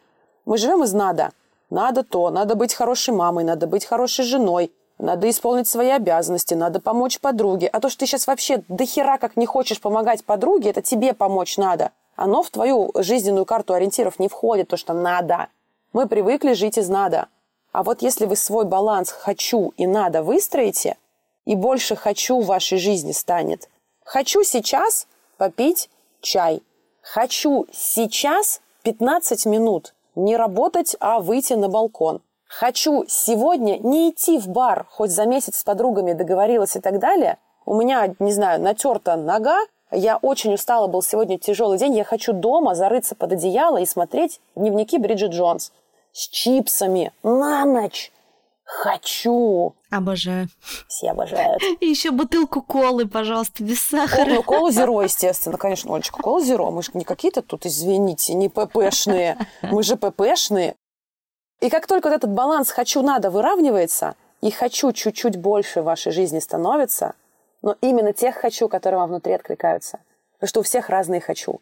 [0.45, 1.31] Мы живем из «надо».
[1.71, 6.79] Надо то, надо быть хорошей мамой, надо быть хорошей женой, надо исполнить свои обязанности, надо
[6.79, 7.67] помочь подруге.
[7.67, 11.13] А то, что ты сейчас вообще до хера как не хочешь помогать подруге, это тебе
[11.13, 11.91] помочь надо.
[12.15, 15.47] Оно в твою жизненную карту ориентиров не входит, то, что надо.
[15.91, 17.27] Мы привыкли жить из надо.
[17.75, 20.95] А вот если вы свой баланс «хочу» и «надо» выстроите,
[21.43, 23.67] и больше «хочу» в вашей жизни станет.
[24.05, 25.89] Хочу сейчас попить
[26.21, 26.63] чай.
[27.01, 32.21] Хочу сейчас 15 минут не работать, а выйти на балкон.
[32.47, 37.39] Хочу сегодня не идти в бар, хоть за месяц с подругами договорилась и так далее.
[37.65, 39.59] У меня, не знаю, натерта нога,
[39.91, 41.93] я очень устала, был сегодня тяжелый день.
[41.93, 45.73] Я хочу дома зарыться под одеяло и смотреть дневники Бриджит Джонс
[46.15, 48.11] с чипсами на ночь.
[48.63, 49.75] Хочу.
[49.91, 50.47] Обожаю.
[50.87, 51.61] Все обожают.
[51.81, 54.33] И еще бутылку колы, пожалуйста, без сахара.
[54.33, 56.71] Ну, колу зеро, естественно, конечно, Олечка, кола зеро.
[56.71, 59.37] Мы же не какие-то тут, извините, не ППшные.
[59.61, 60.75] Мы же ППшные.
[61.59, 66.39] И как только вот этот баланс «хочу-надо» выравнивается, и «хочу» чуть-чуть больше в вашей жизни
[66.39, 67.13] становится,
[67.61, 69.99] но именно тех «хочу», которые вам внутри откликаются.
[70.33, 71.59] Потому что у всех разные «хочу».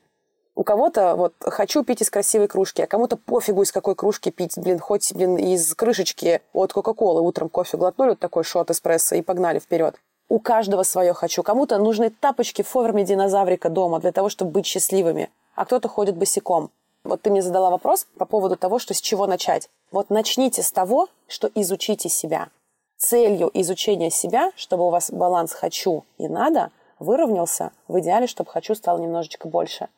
[0.55, 4.57] У кого-то вот хочу пить из красивой кружки, а кому-то пофигу из какой кружки пить,
[4.57, 9.23] блин, хоть, блин, из крышечки от Кока-Колы утром кофе глотнули, вот такой шот эспрессо и
[9.23, 9.95] погнали вперед.
[10.29, 11.43] У каждого свое хочу.
[11.43, 16.17] Кому-то нужны тапочки в форме динозаврика дома для того, чтобы быть счастливыми, а кто-то ходит
[16.17, 16.69] босиком.
[17.03, 19.69] Вот ты мне задала вопрос по поводу того, что с чего начать.
[19.91, 22.47] Вот начните с того, что изучите себя.
[22.97, 28.75] Целью изучения себя, чтобы у вас баланс «хочу» и «надо» выровнялся, в идеале, чтобы «хочу»
[28.75, 29.89] стало немножечко больше.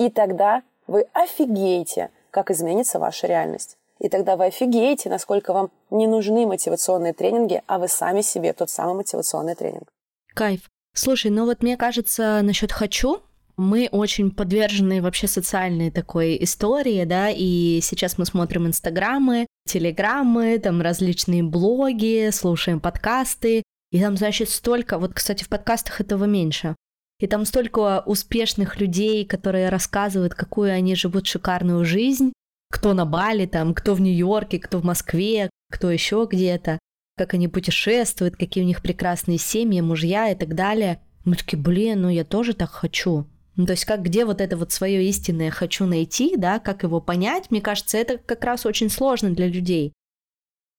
[0.00, 3.76] И тогда вы офигеете, как изменится ваша реальность.
[3.98, 8.70] И тогда вы офигеете, насколько вам не нужны мотивационные тренинги, а вы сами себе тот
[8.70, 9.88] самый мотивационный тренинг.
[10.34, 10.70] Кайф.
[10.94, 13.20] Слушай, ну вот мне кажется, насчет «хочу»
[13.58, 20.80] мы очень подвержены вообще социальной такой истории, да, и сейчас мы смотрим инстаграмы, телеграммы, там
[20.80, 26.74] различные блоги, слушаем подкасты, и там, значит, столько, вот, кстати, в подкастах этого меньше,
[27.20, 32.32] и там столько успешных людей, которые рассказывают, какую они живут шикарную жизнь,
[32.70, 36.78] кто на Бали, там, кто в Нью-Йорке, кто в Москве, кто еще где-то,
[37.16, 41.00] как они путешествуют, какие у них прекрасные семьи, мужья и так далее.
[41.24, 43.26] Мы такие, блин, ну я тоже так хочу.
[43.56, 47.00] Ну, то есть как где вот это вот свое истинное хочу найти, да, как его
[47.00, 49.92] понять, мне кажется, это как раз очень сложно для людей.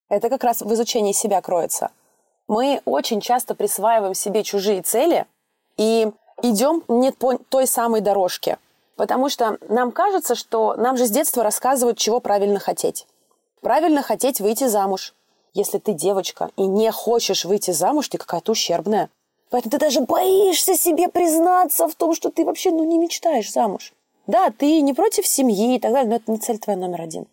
[0.10, 1.92] Это как раз в изучении себя кроется.
[2.48, 5.28] Мы очень часто присваиваем себе чужие цели
[5.78, 6.08] и
[6.42, 8.58] идем не по той самой дорожке.
[8.96, 13.08] Потому что нам кажется, что нам же с детства рассказывают, чего правильно хотеть.
[13.62, 15.14] Правильно хотеть выйти замуж.
[15.54, 19.10] Если ты девочка и не хочешь выйти замуж, ты какая-то ущербная.
[19.50, 23.94] Поэтому ты даже боишься себе признаться в том, что ты вообще ну, не мечтаешь замуж.
[24.28, 27.28] Да, ты не против семьи и так далее, но это не цель твоя номер один.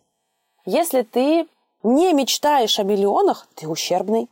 [0.65, 1.47] Если ты
[1.81, 4.27] не мечтаешь о миллионах, ты ущербный.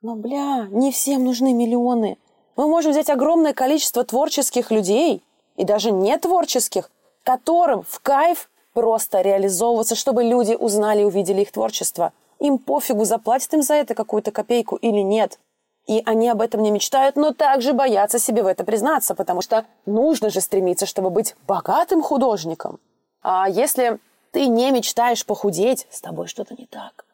[0.00, 2.16] Но, бля, не всем нужны миллионы.
[2.56, 5.22] Мы можем взять огромное количество творческих людей,
[5.56, 6.90] и даже не творческих,
[7.22, 12.12] которым в кайф просто реализовываться, чтобы люди узнали и увидели их творчество.
[12.40, 15.38] Им пофигу, заплатят им за это какую-то копейку или нет.
[15.86, 19.64] И они об этом не мечтают, но также боятся себе в это признаться, потому что
[19.86, 22.80] нужно же стремиться, чтобы быть богатым художником.
[23.22, 23.98] А если
[24.32, 27.05] ты не мечтаешь похудеть, с тобой что-то не так.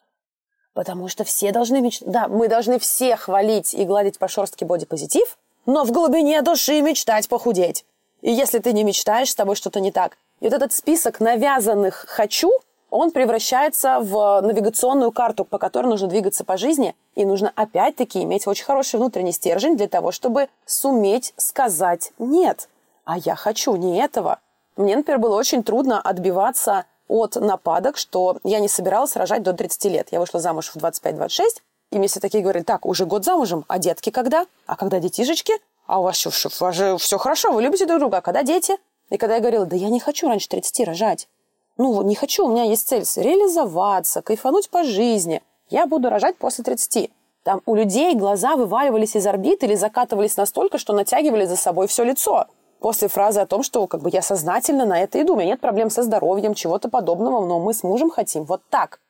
[0.75, 2.11] Потому что все должны мечтать.
[2.11, 7.29] Да, мы должны все хвалить и гладить по шерстке бодипозитив, но в глубине души мечтать
[7.29, 7.85] похудеть.
[8.23, 10.17] И если ты не мечтаешь, с тобой что-то не так.
[10.41, 12.51] И вот этот список навязанных «хочу»,
[12.91, 16.95] он превращается в навигационную карту, по которой нужно двигаться по жизни.
[17.15, 22.69] И нужно опять-таки иметь очень хороший внутренний стержень для того, чтобы суметь сказать «нет».
[23.05, 24.41] А я хочу не этого.
[24.77, 29.85] Мне, например, было очень трудно отбиваться от нападок, что я не собиралась рожать до 30
[29.85, 30.09] лет.
[30.11, 31.43] Я вышла замуж в 25-26,
[31.91, 34.47] и мне все такие говорили, так, уже год замужем, а детки когда?
[34.67, 35.53] А когда детишечки?
[35.87, 38.79] А у вас, у вас же все хорошо, вы любите друг друга, а когда дети?
[39.11, 41.29] И когда я говорила, да я не хочу раньше 30 рожать.
[41.77, 45.43] Ну, не хочу, у меня есть цель реализоваться, кайфануть по жизни.
[45.69, 47.11] Я буду рожать после 30.
[47.43, 52.05] Там у людей глаза вываливались из орбит или закатывались настолько, что натягивали за собой все
[52.05, 52.47] лицо
[52.83, 55.61] после фразы о том, что как бы я сознательно на это иду, у меня нет
[55.61, 59.01] проблем со здоровьем, чего-то подобного, но мы с мужем хотим вот так.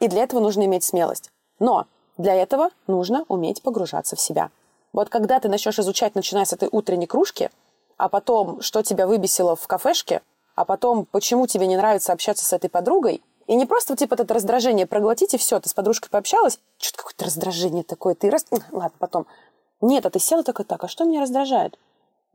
[0.00, 1.30] И для этого нужно иметь смелость.
[1.58, 1.86] Но
[2.18, 4.50] для этого нужно уметь погружаться в себя.
[4.92, 7.50] Вот когда ты начнешь изучать, начиная с этой утренней кружки,
[7.96, 10.20] а потом, что тебя выбесило в кафешке,
[10.54, 14.34] а потом, почему тебе не нравится общаться с этой подругой, и не просто типа это
[14.34, 18.46] раздражение проглотить и все, ты с подружкой пообщалась, что-то какое-то раздражение такое, ты раз...
[18.72, 19.26] Ладно, потом.
[19.80, 21.78] Нет, а ты села такая, так, а что меня раздражает?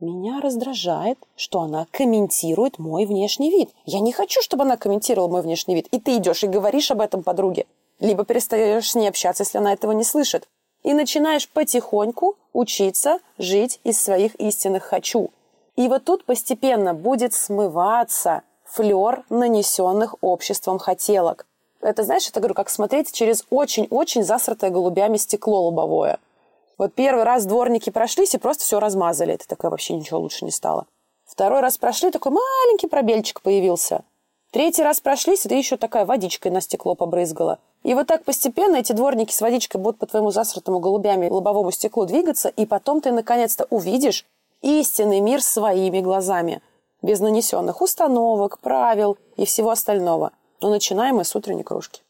[0.00, 3.68] Меня раздражает, что она комментирует мой внешний вид.
[3.84, 5.88] Я не хочу, чтобы она комментировала мой внешний вид.
[5.90, 7.66] И ты идешь и говоришь об этом подруге.
[7.98, 10.48] Либо перестаешь с ней общаться, если она этого не слышит.
[10.84, 15.28] И начинаешь потихоньку учиться жить из своих истинных «хочу».
[15.76, 21.46] И вот тут постепенно будет смываться флер нанесенных обществом хотелок.
[21.82, 26.18] Это, знаешь, это говорю, как смотреть через очень-очень засратое голубями стекло лобовое–
[26.80, 29.34] вот первый раз дворники прошлись и просто все размазали.
[29.34, 30.86] Это такое вообще ничего лучше не стало.
[31.26, 34.02] Второй раз прошли, такой маленький пробельчик появился.
[34.50, 37.58] Третий раз прошлись, и ты еще такая водичкой на стекло побрызгала.
[37.82, 42.06] И вот так постепенно эти дворники с водичкой будут по твоему засратому голубями лобовому стеклу
[42.06, 44.24] двигаться, и потом ты наконец-то увидишь
[44.62, 46.62] истинный мир своими глазами,
[47.02, 50.32] без нанесенных установок, правил и всего остального.
[50.62, 52.00] Но начинаем мы с утренней кружки.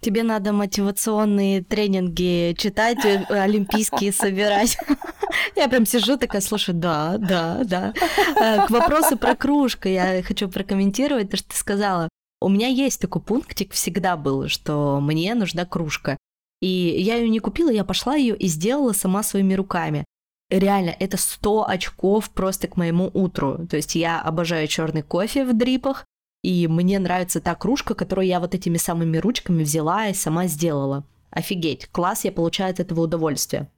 [0.00, 4.78] Тебе надо мотивационные тренинги читать, э, олимпийские собирать.
[5.56, 7.92] Я прям сижу такая, слушай, да, да, да.
[8.40, 12.08] Э, к вопросу про кружку я хочу прокомментировать то, что ты сказала.
[12.40, 16.16] У меня есть такой пунктик, всегда был, что мне нужна кружка.
[16.62, 20.04] И я ее не купила, я пошла ее и сделала сама своими руками.
[20.50, 23.66] Реально, это 100 очков просто к моему утру.
[23.66, 26.06] То есть я обожаю черный кофе в дрипах,
[26.42, 31.04] и мне нравится та кружка, которую я вот этими самыми ручками взяла и сама сделала.
[31.30, 33.70] Офигеть, класс, я получаю от этого удовольствие.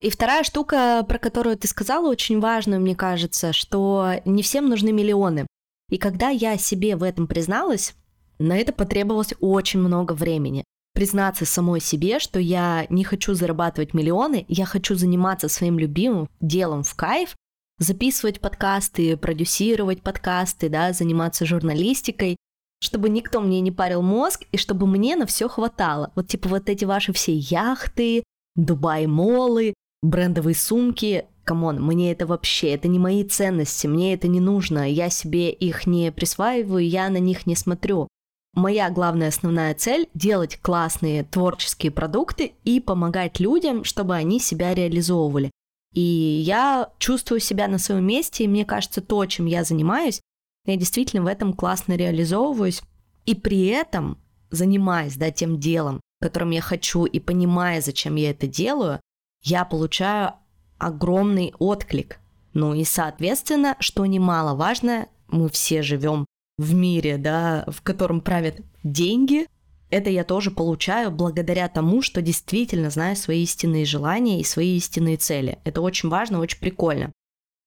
[0.00, 4.92] И вторая штука, про которую ты сказала, очень важную, мне кажется, что не всем нужны
[4.92, 5.46] миллионы.
[5.90, 7.94] И когда я себе в этом призналась,
[8.38, 10.64] на это потребовалось очень много времени.
[10.94, 16.82] Признаться самой себе, что я не хочу зарабатывать миллионы, я хочу заниматься своим любимым делом
[16.82, 17.34] в кайф,
[17.78, 22.36] записывать подкасты, продюсировать подкасты, да, заниматься журналистикой,
[22.80, 26.12] чтобы никто мне не парил мозг и чтобы мне на все хватало.
[26.14, 28.22] Вот типа вот эти ваши все яхты,
[28.56, 34.40] Дубай-молы, брендовые сумки, come on, мне это вообще, это не мои ценности, мне это не
[34.40, 38.08] нужно, я себе их не присваиваю, я на них не смотрю.
[38.54, 45.50] Моя главная основная цель– делать классные творческие продукты и помогать людям, чтобы они себя реализовывали.
[45.94, 50.20] И я чувствую себя на своем месте, и мне кажется, то, чем я занимаюсь,
[50.66, 52.82] я действительно в этом классно реализовываюсь.
[53.24, 54.18] И при этом,
[54.50, 59.00] занимаясь да, тем делом, которым я хочу, и понимая, зачем я это делаю,
[59.42, 60.34] я получаю
[60.78, 62.18] огромный отклик.
[62.54, 66.26] Ну и, соответственно, что немаловажно, мы все живем
[66.56, 69.46] в мире, да, в котором правят деньги,
[69.90, 75.16] это я тоже получаю благодаря тому, что действительно знаю свои истинные желания и свои истинные
[75.16, 75.58] цели.
[75.64, 77.12] Это очень важно, очень прикольно.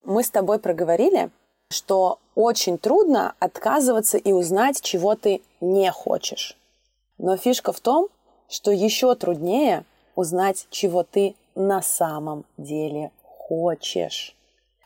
[0.03, 1.29] Мы с тобой проговорили,
[1.69, 6.57] что очень трудно отказываться и узнать, чего ты не хочешь.
[7.17, 8.09] Но фишка в том,
[8.49, 14.35] что еще труднее узнать, чего ты на самом деле хочешь.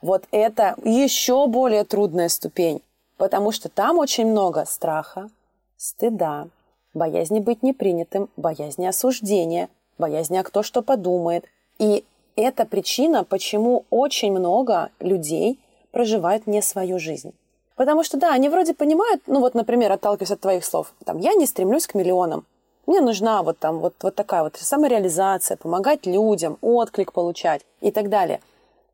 [0.02, 2.82] Вот это еще более трудная ступень,
[3.18, 5.30] потому что там очень много страха,
[5.78, 6.48] стыда,
[6.96, 9.70] боязни быть непринятым, боязни осуждения,
[10.00, 11.46] боязни, а кто что подумает.
[11.78, 12.04] И
[12.36, 15.60] это причина, почему очень много людей
[15.92, 17.34] проживают не свою жизнь.
[17.76, 21.34] Потому что, да, они вроде понимают, ну вот, например, отталкиваясь от твоих слов, там, я
[21.34, 22.46] не стремлюсь к миллионам.
[22.88, 28.10] Мне нужна вот там вот, вот такая вот самореализация, помогать людям, отклик получать и так
[28.10, 28.40] далее.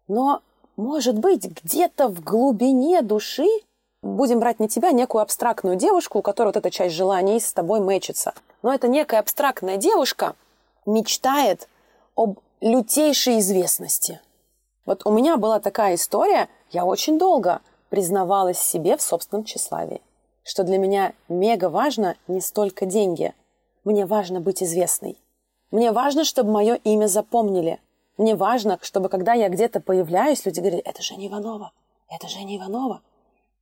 [0.08, 0.42] Но,
[0.78, 3.48] может быть, где-то в глубине души
[4.02, 7.80] будем брать не тебя, некую абстрактную девушку, у которой вот эта часть желаний с тобой
[7.80, 8.34] мэчится.
[8.62, 10.36] Но эта некая абстрактная девушка
[10.86, 11.68] мечтает
[12.16, 14.20] об лютейшей известности.
[14.86, 20.02] Вот у меня была такая история, я очень долго признавалась себе в собственном тщеславии,
[20.44, 23.34] что для меня мега важно не столько деньги,
[23.84, 25.18] мне важно быть известной.
[25.72, 27.80] Мне важно, чтобы мое имя запомнили.
[28.18, 31.72] Мне важно, чтобы когда я где-то появляюсь, люди говорили, это Женя Иванова,
[32.10, 33.02] это Женя Иванова.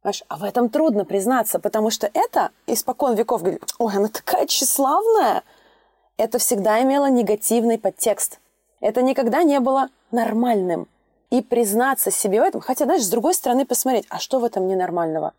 [0.02, 0.24] Понимаешь?
[0.28, 5.43] А в этом трудно признаться, потому что это испокон веков говорит, ой, она такая тщеславная.
[6.18, 8.39] Это всегда имело негативный подтекст.
[8.80, 10.88] Это никогда не было нормальным.
[11.30, 14.68] И признаться себе в этом, хотя, знаешь, с другой стороны посмотреть, а что в этом
[14.68, 15.34] ненормального?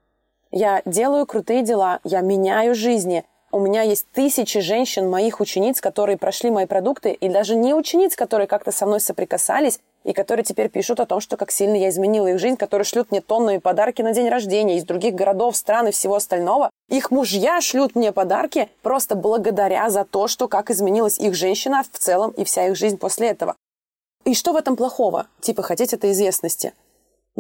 [0.52, 6.16] Я делаю крутые дела, я меняю жизни, у меня есть тысячи женщин, моих учениц, которые
[6.16, 10.68] прошли мои продукты, и даже не учениц, которые как-то со мной соприкасались, и которые теперь
[10.68, 14.02] пишут о том, что как сильно я изменила их жизнь, которые шлют мне тоннами подарки
[14.02, 16.70] на день рождения из других городов, стран и всего остального.
[16.88, 21.98] Их мужья шлют мне подарки просто благодаря за то, что как изменилась их женщина в
[21.98, 23.56] целом и вся их жизнь после этого.
[24.24, 25.26] И что в этом плохого?
[25.40, 26.72] Типа хотеть этой известности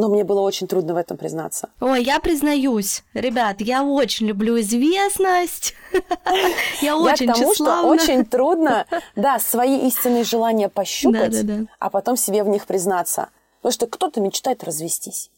[0.00, 1.68] но мне было очень трудно в этом признаться.
[1.78, 5.74] Ой, я признаюсь, ребят, я очень люблю известность.
[6.80, 8.86] Я очень Я к тому, что очень трудно,
[9.16, 11.34] да, свои истинные желания пощупать,
[11.78, 13.28] а потом себе в них признаться.
[13.60, 15.30] Потому что кто-то мечтает развестись,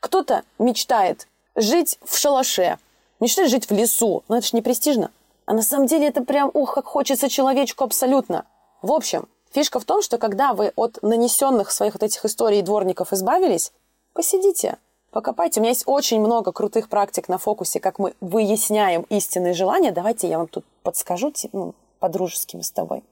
[0.00, 2.78] кто-то мечтает жить в шалаше,
[3.20, 4.24] мечтает жить в лесу.
[4.28, 5.10] Но это же не престижно.
[5.44, 8.46] А на самом деле это прям, ух, как хочется человечку абсолютно.
[8.80, 13.12] В общем, фишка в том, что когда вы от нанесенных своих вот этих историй дворников
[13.12, 13.72] избавились,
[14.18, 14.78] посидите,
[15.12, 15.60] покопайте.
[15.60, 19.92] У меня есть очень много крутых практик на фокусе, как мы выясняем истинные желания.
[19.92, 23.04] Давайте я вам тут подскажу, ну, по-дружески с тобой.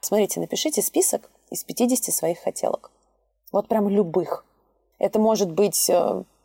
[0.00, 2.90] Смотрите, напишите список из 50 своих хотелок.
[3.52, 4.46] Вот прям любых.
[4.98, 5.90] Это может быть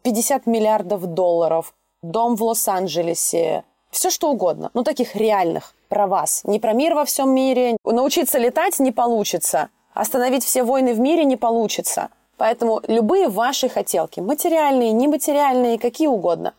[0.03, 4.71] 50 э, миллиардов долларов, дом в Лос-Анджелесе, все что угодно.
[4.73, 6.41] Ну, таких реальных, про вас.
[6.43, 7.77] Не про мир во всем мире.
[7.85, 9.69] Научиться летать не получится.
[9.93, 12.09] Остановить все войны в мире не получится.
[12.41, 16.55] Поэтому любые ваши хотелки, материальные, нематериальные, какие угодно.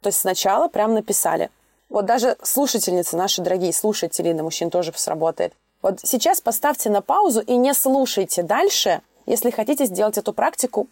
[0.00, 1.50] То есть сначала прям написали.
[1.90, 5.52] Вот даже слушательницы, наши дорогие слушатели, на мужчин тоже сработает.
[5.82, 10.86] Вот сейчас поставьте на паузу и не слушайте дальше, если хотите сделать эту практику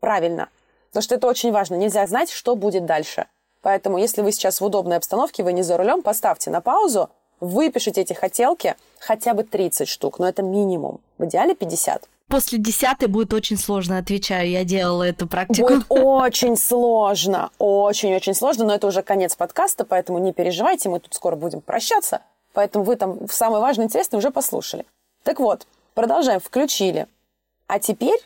[0.00, 0.50] правильно.
[0.90, 1.76] Потому что это очень важно.
[1.76, 3.28] Нельзя знать, что будет дальше.
[3.62, 7.08] Поэтому, если вы сейчас в удобной обстановке, вы не за рулем, поставьте на паузу,
[7.40, 11.00] выпишите эти хотелки, хотя бы 30 штук, но это минимум.
[11.16, 14.48] В идеале 50 после десятой будет очень сложно, отвечаю.
[14.48, 15.68] Я делала эту практику.
[15.68, 21.12] Будет очень сложно, очень-очень сложно, но это уже конец подкаста, поэтому не переживайте, мы тут
[21.12, 22.22] скоро будем прощаться.
[22.54, 24.86] Поэтому вы там самое важное, интересное уже послушали.
[25.22, 26.40] Так вот, продолжаем.
[26.40, 27.06] Включили.
[27.66, 28.18] А теперь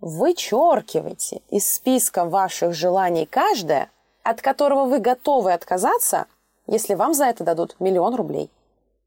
[0.00, 3.90] вычеркивайте из списка ваших желаний каждое,
[4.22, 6.26] от которого вы готовы отказаться,
[6.66, 8.50] если вам за это дадут миллион рублей.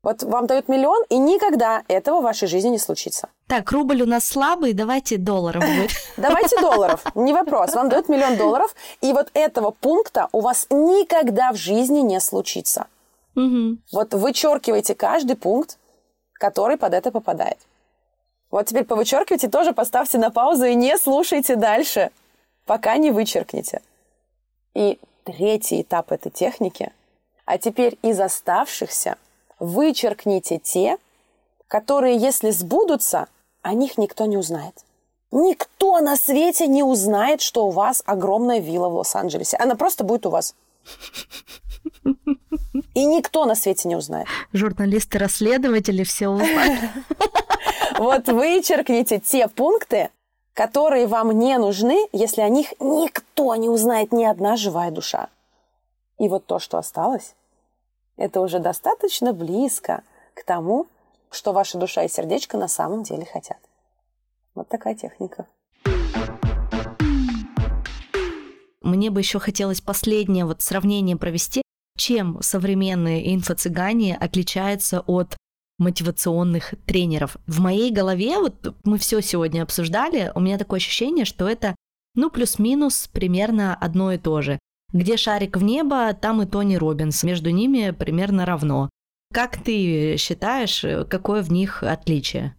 [0.01, 3.27] Вот вам дают миллион, и никогда этого в вашей жизни не случится.
[3.47, 5.91] Так, рубль у нас слабый, давайте долларов будет.
[6.17, 7.73] Давайте долларов, не вопрос.
[7.73, 12.87] Вам дают миллион долларов, и вот этого пункта у вас никогда в жизни не случится.
[13.35, 15.77] Вот вычеркивайте каждый пункт,
[16.33, 17.57] который под это попадает.
[18.51, 22.11] Вот теперь повычеркивайте, тоже поставьте на паузу и не слушайте дальше,
[22.65, 23.81] пока не вычеркнете.
[24.73, 26.91] И третий этап этой техники.
[27.45, 29.17] А теперь из оставшихся–
[29.59, 30.97] вычеркните те,
[31.67, 33.27] которые, если сбудутся,
[33.61, 34.83] о них никто не узнает.
[35.31, 39.57] Никто на свете не узнает, что у вас огромная вилла в Лос-Анджелесе.
[39.57, 40.55] Она просто будет у вас.
[42.95, 44.27] И никто на свете не узнает.
[44.53, 46.79] Журналисты, расследователи все узнают.
[47.97, 50.09] Вот вычеркните те пункты,
[50.53, 55.27] которые вам не нужны, если о них никто не узнает, ни одна живая душа.
[56.17, 57.35] И вот то, что осталось,
[58.19, 60.03] это уже достаточно близко
[60.33, 60.87] к тому,
[61.31, 63.57] что ваша душа и сердечко на самом деле хотят.
[64.55, 65.47] Вот такая техника.
[68.81, 71.61] Мне бы еще хотелось последнее вот сравнение провести,
[71.97, 75.37] чем современные инфо-цыгане отличаются от
[75.77, 77.37] мотивационных тренеров.
[77.47, 81.75] В моей голове, вот мы все сегодня обсуждали, у меня такое ощущение, что это,
[82.15, 84.59] ну, плюс-минус примерно одно и то же.
[84.93, 87.23] Где шарик в небо, там и Тони Робинс.
[87.23, 88.89] Между ними примерно равно.
[89.33, 92.55] Как ты считаешь, какое в них отличие?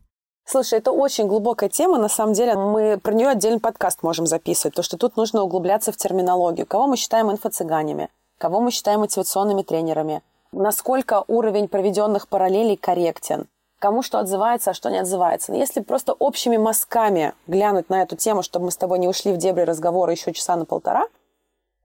[0.46, 1.98] Слушай, это очень глубокая тема.
[1.98, 5.92] На самом деле мы про нее отдельный подкаст можем записывать, потому что тут нужно углубляться
[5.92, 6.66] в терминологию.
[6.66, 8.08] Кого мы считаем инфо-цыганями?
[8.38, 10.22] Кого мы считаем мотивационными тренерами?
[10.52, 13.46] насколько уровень проведенных параллелей корректен,
[13.78, 15.52] кому что отзывается, а что не отзывается.
[15.52, 19.32] Но если просто общими мазками глянуть на эту тему, чтобы мы с тобой не ушли
[19.32, 21.06] в дебри разговора еще часа на полтора,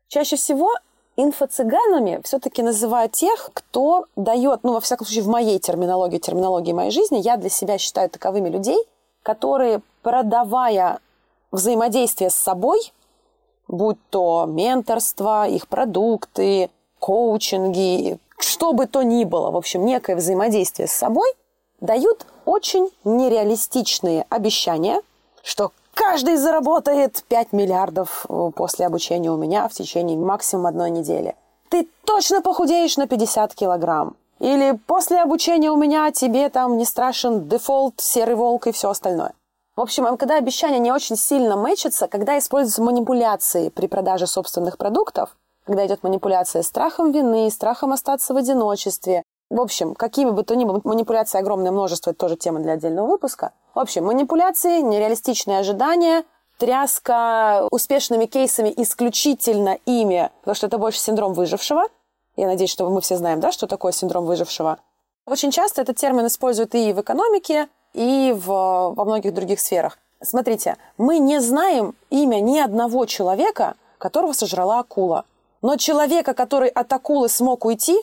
[0.07, 0.69] чаще всего
[1.17, 6.91] инфо-цыганами все-таки называют тех, кто дает, ну, во всяком случае, в моей терминологии, терминологии моей
[6.91, 8.77] жизни, я для себя считаю таковыми людей,
[9.23, 10.99] которые, продавая
[11.51, 12.93] взаимодействие с собой,
[13.67, 20.87] будь то менторство, их продукты, коучинги, что бы то ни было, в общем, некое взаимодействие
[20.87, 21.31] с собой,
[21.79, 25.01] дают очень нереалистичные обещания,
[25.43, 31.35] что каждый заработает 5 миллиардов э, после обучения у меня в течение максимум одной недели.
[31.69, 34.15] Ты точно похудеешь на 50 килограмм.
[34.39, 39.33] Или после обучения у меня тебе там не страшен дефолт, серый волк и все остальное.
[39.75, 45.35] В общем, когда обещания не очень сильно мэчатся, когда используются манипуляции при продаже собственных продуктов,
[45.65, 50.65] когда идет манипуляция страхом вины, страхом остаться в одиночестве, в общем, какими бы то ни
[50.65, 53.51] было, манипуляции огромное множество, это тоже тема для отдельного выпуска.
[53.73, 56.23] В общем, манипуляции, нереалистичные ожидания,
[56.57, 61.83] тряска успешными кейсами исключительно ими, потому что это больше синдром выжившего.
[62.35, 64.79] Я надеюсь, что мы все знаем, да, что такое синдром выжившего.
[65.25, 69.97] Очень часто этот термин используют и в экономике, и в, во многих других сферах.
[70.21, 75.25] Смотрите, мы не знаем имя ни одного человека, которого сожрала акула.
[75.61, 77.97] Но человека, который от акулы смог уйти,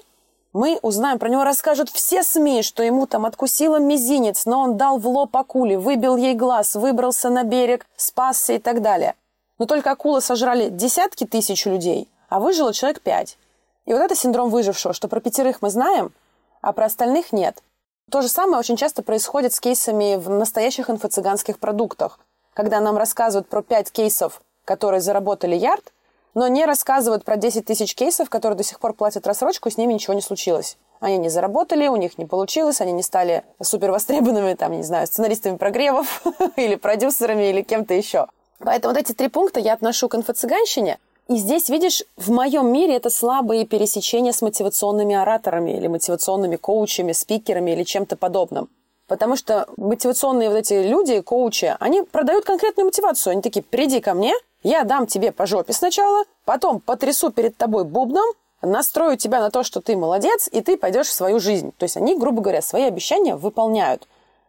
[0.53, 4.99] мы узнаем, про него расскажут все СМИ, что ему там откусило мизинец, но он дал
[4.99, 9.15] в лоб акуле, выбил ей глаз, выбрался на берег, спасся и так далее.
[9.59, 13.39] Но только акулы сожрали десятки тысяч людей, а выжило человек пять.
[13.87, 16.13] И вот это синдром выжившего, что про пятерых мы знаем,
[16.61, 17.63] а про остальных нет.
[18.11, 22.21] То же самое очень часто происходит с кейсами в настоящих инфо-цыганских продуктах,
[22.53, 25.93] когда нам рассказывают про пять кейсов, которые заработали ярд,
[26.35, 29.77] но не рассказывают про 10 тысяч кейсов, которые до сих пор платят рассрочку, и с
[29.77, 30.77] ними ничего не случилось.
[31.01, 35.07] Они не заработали, у них не получилось, они не стали супер востребованными, там, не знаю,
[35.07, 36.23] сценаристами прогревов
[36.57, 38.29] или продюсерами или кем-то еще.
[38.61, 40.99] Поэтому вот эти три пункта я отношу к инфо-цыганщине.
[41.29, 47.13] И здесь, видишь, в моем мире это слабые пересечения с мотивационными ораторами или мотивационными коучами,
[47.13, 48.69] спикерами или чем-то подобным.
[49.07, 53.33] Потому что мотивационные вот эти люди, коучи, они продают конкретную мотивацию.
[53.33, 57.85] Они такие, приди ко мне, я дам тебе по жопе сначала, потом потрясу перед тобой
[57.85, 58.27] бубном,
[58.63, 61.73] настрою тебя на то, что ты молодец, и ты пойдешь в свою жизнь.
[61.77, 64.07] То есть они, грубо говоря, свои обещания выполняют.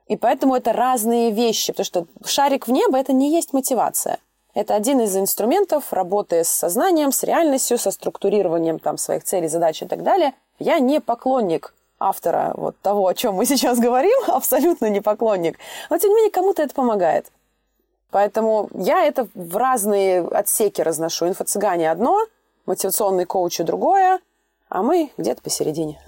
[0.08, 4.20] И поэтому это разные вещи, потому что шарик в небо– это не есть мотивация.
[4.54, 9.82] Это один из инструментов работы с сознанием, с реальностью, со структурированием там, своих целей, задач
[9.82, 10.34] и так далее.
[10.60, 15.58] Я не поклонник автора вот того, о чем мы сейчас говорим, абсолютно не поклонник.
[15.90, 17.32] Но, тем не менее, кому-то это помогает.
[18.14, 21.26] Поэтому я это в разные отсеки разношу.
[21.26, 22.20] Инфо-цыгане одно,
[22.68, 24.20] мотивационный коучи другое,
[24.70, 26.00] а мы где-то посередине.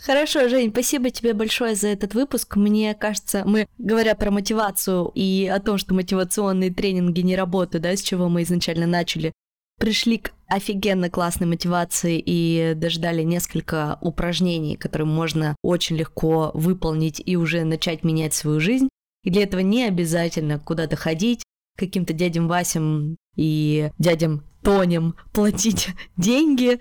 [0.00, 2.56] Хорошо, Жень, спасибо тебе большое за этот выпуск.
[2.56, 7.94] Мне кажется, мы, говоря про мотивацию и о том, что мотивационные тренинги не работают, да,
[7.96, 9.32] с чего мы изначально начали,
[9.80, 17.36] пришли к офигенно классной мотивации и дождали несколько упражнений, которые можно очень легко выполнить и
[17.36, 18.88] уже начать менять свою жизнь.
[19.24, 21.42] И для этого не обязательно куда-то ходить,
[21.78, 26.80] каким-то дядям Васям и дядям Тонем платить деньги.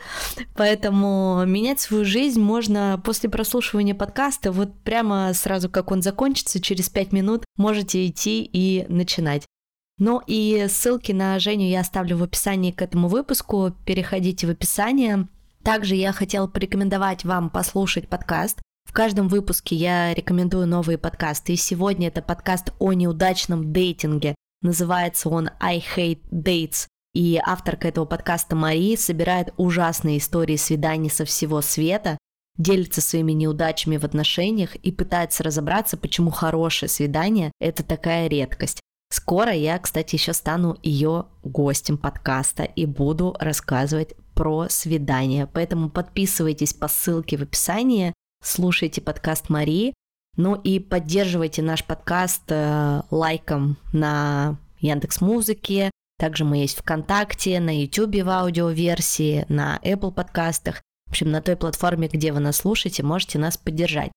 [0.55, 4.51] Поэтому менять свою жизнь можно после прослушивания подкаста.
[4.51, 9.45] Вот прямо сразу, как он закончится, через пять минут можете идти и начинать.
[9.99, 13.75] Ну и ссылки на Женю я оставлю в описании к этому выпуску.
[13.85, 15.27] Переходите в описание.
[15.61, 18.61] Также я хотела порекомендовать вам послушать подкаст.
[18.85, 21.53] В каждом выпуске я рекомендую новые подкасты.
[21.53, 24.35] И сегодня это подкаст о неудачном дейтинге.
[24.61, 26.87] Называется он I Hate Dates.
[27.13, 32.17] И авторка этого подкаста Мария собирает ужасные истории свиданий со всего света,
[32.57, 38.79] делится своими неудачами в отношениях и пытается разобраться, почему хорошее свидание– это такая редкость.
[39.11, 45.47] Скоро я, кстати, еще стану ее гостем подкаста и буду рассказывать про свидание.
[45.47, 49.95] Поэтому подписывайтесь по ссылке в описании, слушайте подкаст Марии,
[50.37, 55.89] ну и поддерживайте наш подкаст э, лайком на Яндекс Музыке.
[56.19, 60.83] Также мы есть ВКонтакте, на YouTube в аудиоверсии, на Apple подкастах.
[61.07, 64.11] В общем, на той платформе, где вы нас слушаете, можете нас поддержать.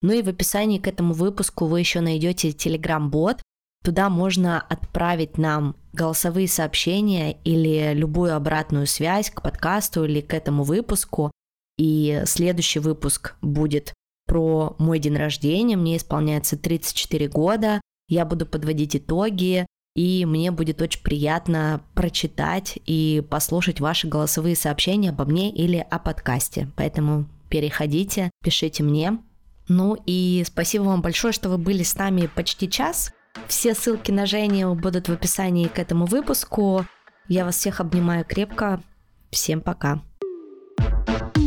[0.00, 3.42] Ну и в описании к этому выпуску вы еще найдете Telegram-бот,
[3.84, 10.64] Туда можно отправить нам голосовые сообщения или любую обратную связь к подкасту или к этому
[10.64, 11.30] выпуску.
[11.78, 13.94] И следующий выпуск будет
[14.26, 15.76] про мой день рождения.
[15.76, 17.80] Мне исполняется 34 года.
[18.08, 19.66] Я буду подводить итоги
[19.98, 25.98] и мне будет очень приятно прочитать и послушать ваши голосовые сообщения обо мне или о
[25.98, 26.68] подкасте.
[26.76, 29.18] Поэтому переходите, пишите мне.
[29.66, 33.12] Ну и спасибо вам большое, что вы были с нами почти час.
[33.46, 36.84] Все ссылки на Женю будут в описании к этому выпуску.
[37.28, 38.82] Я вас всех обнимаю крепко.
[39.30, 40.02] Всем пока.
[40.80, 41.37] thank you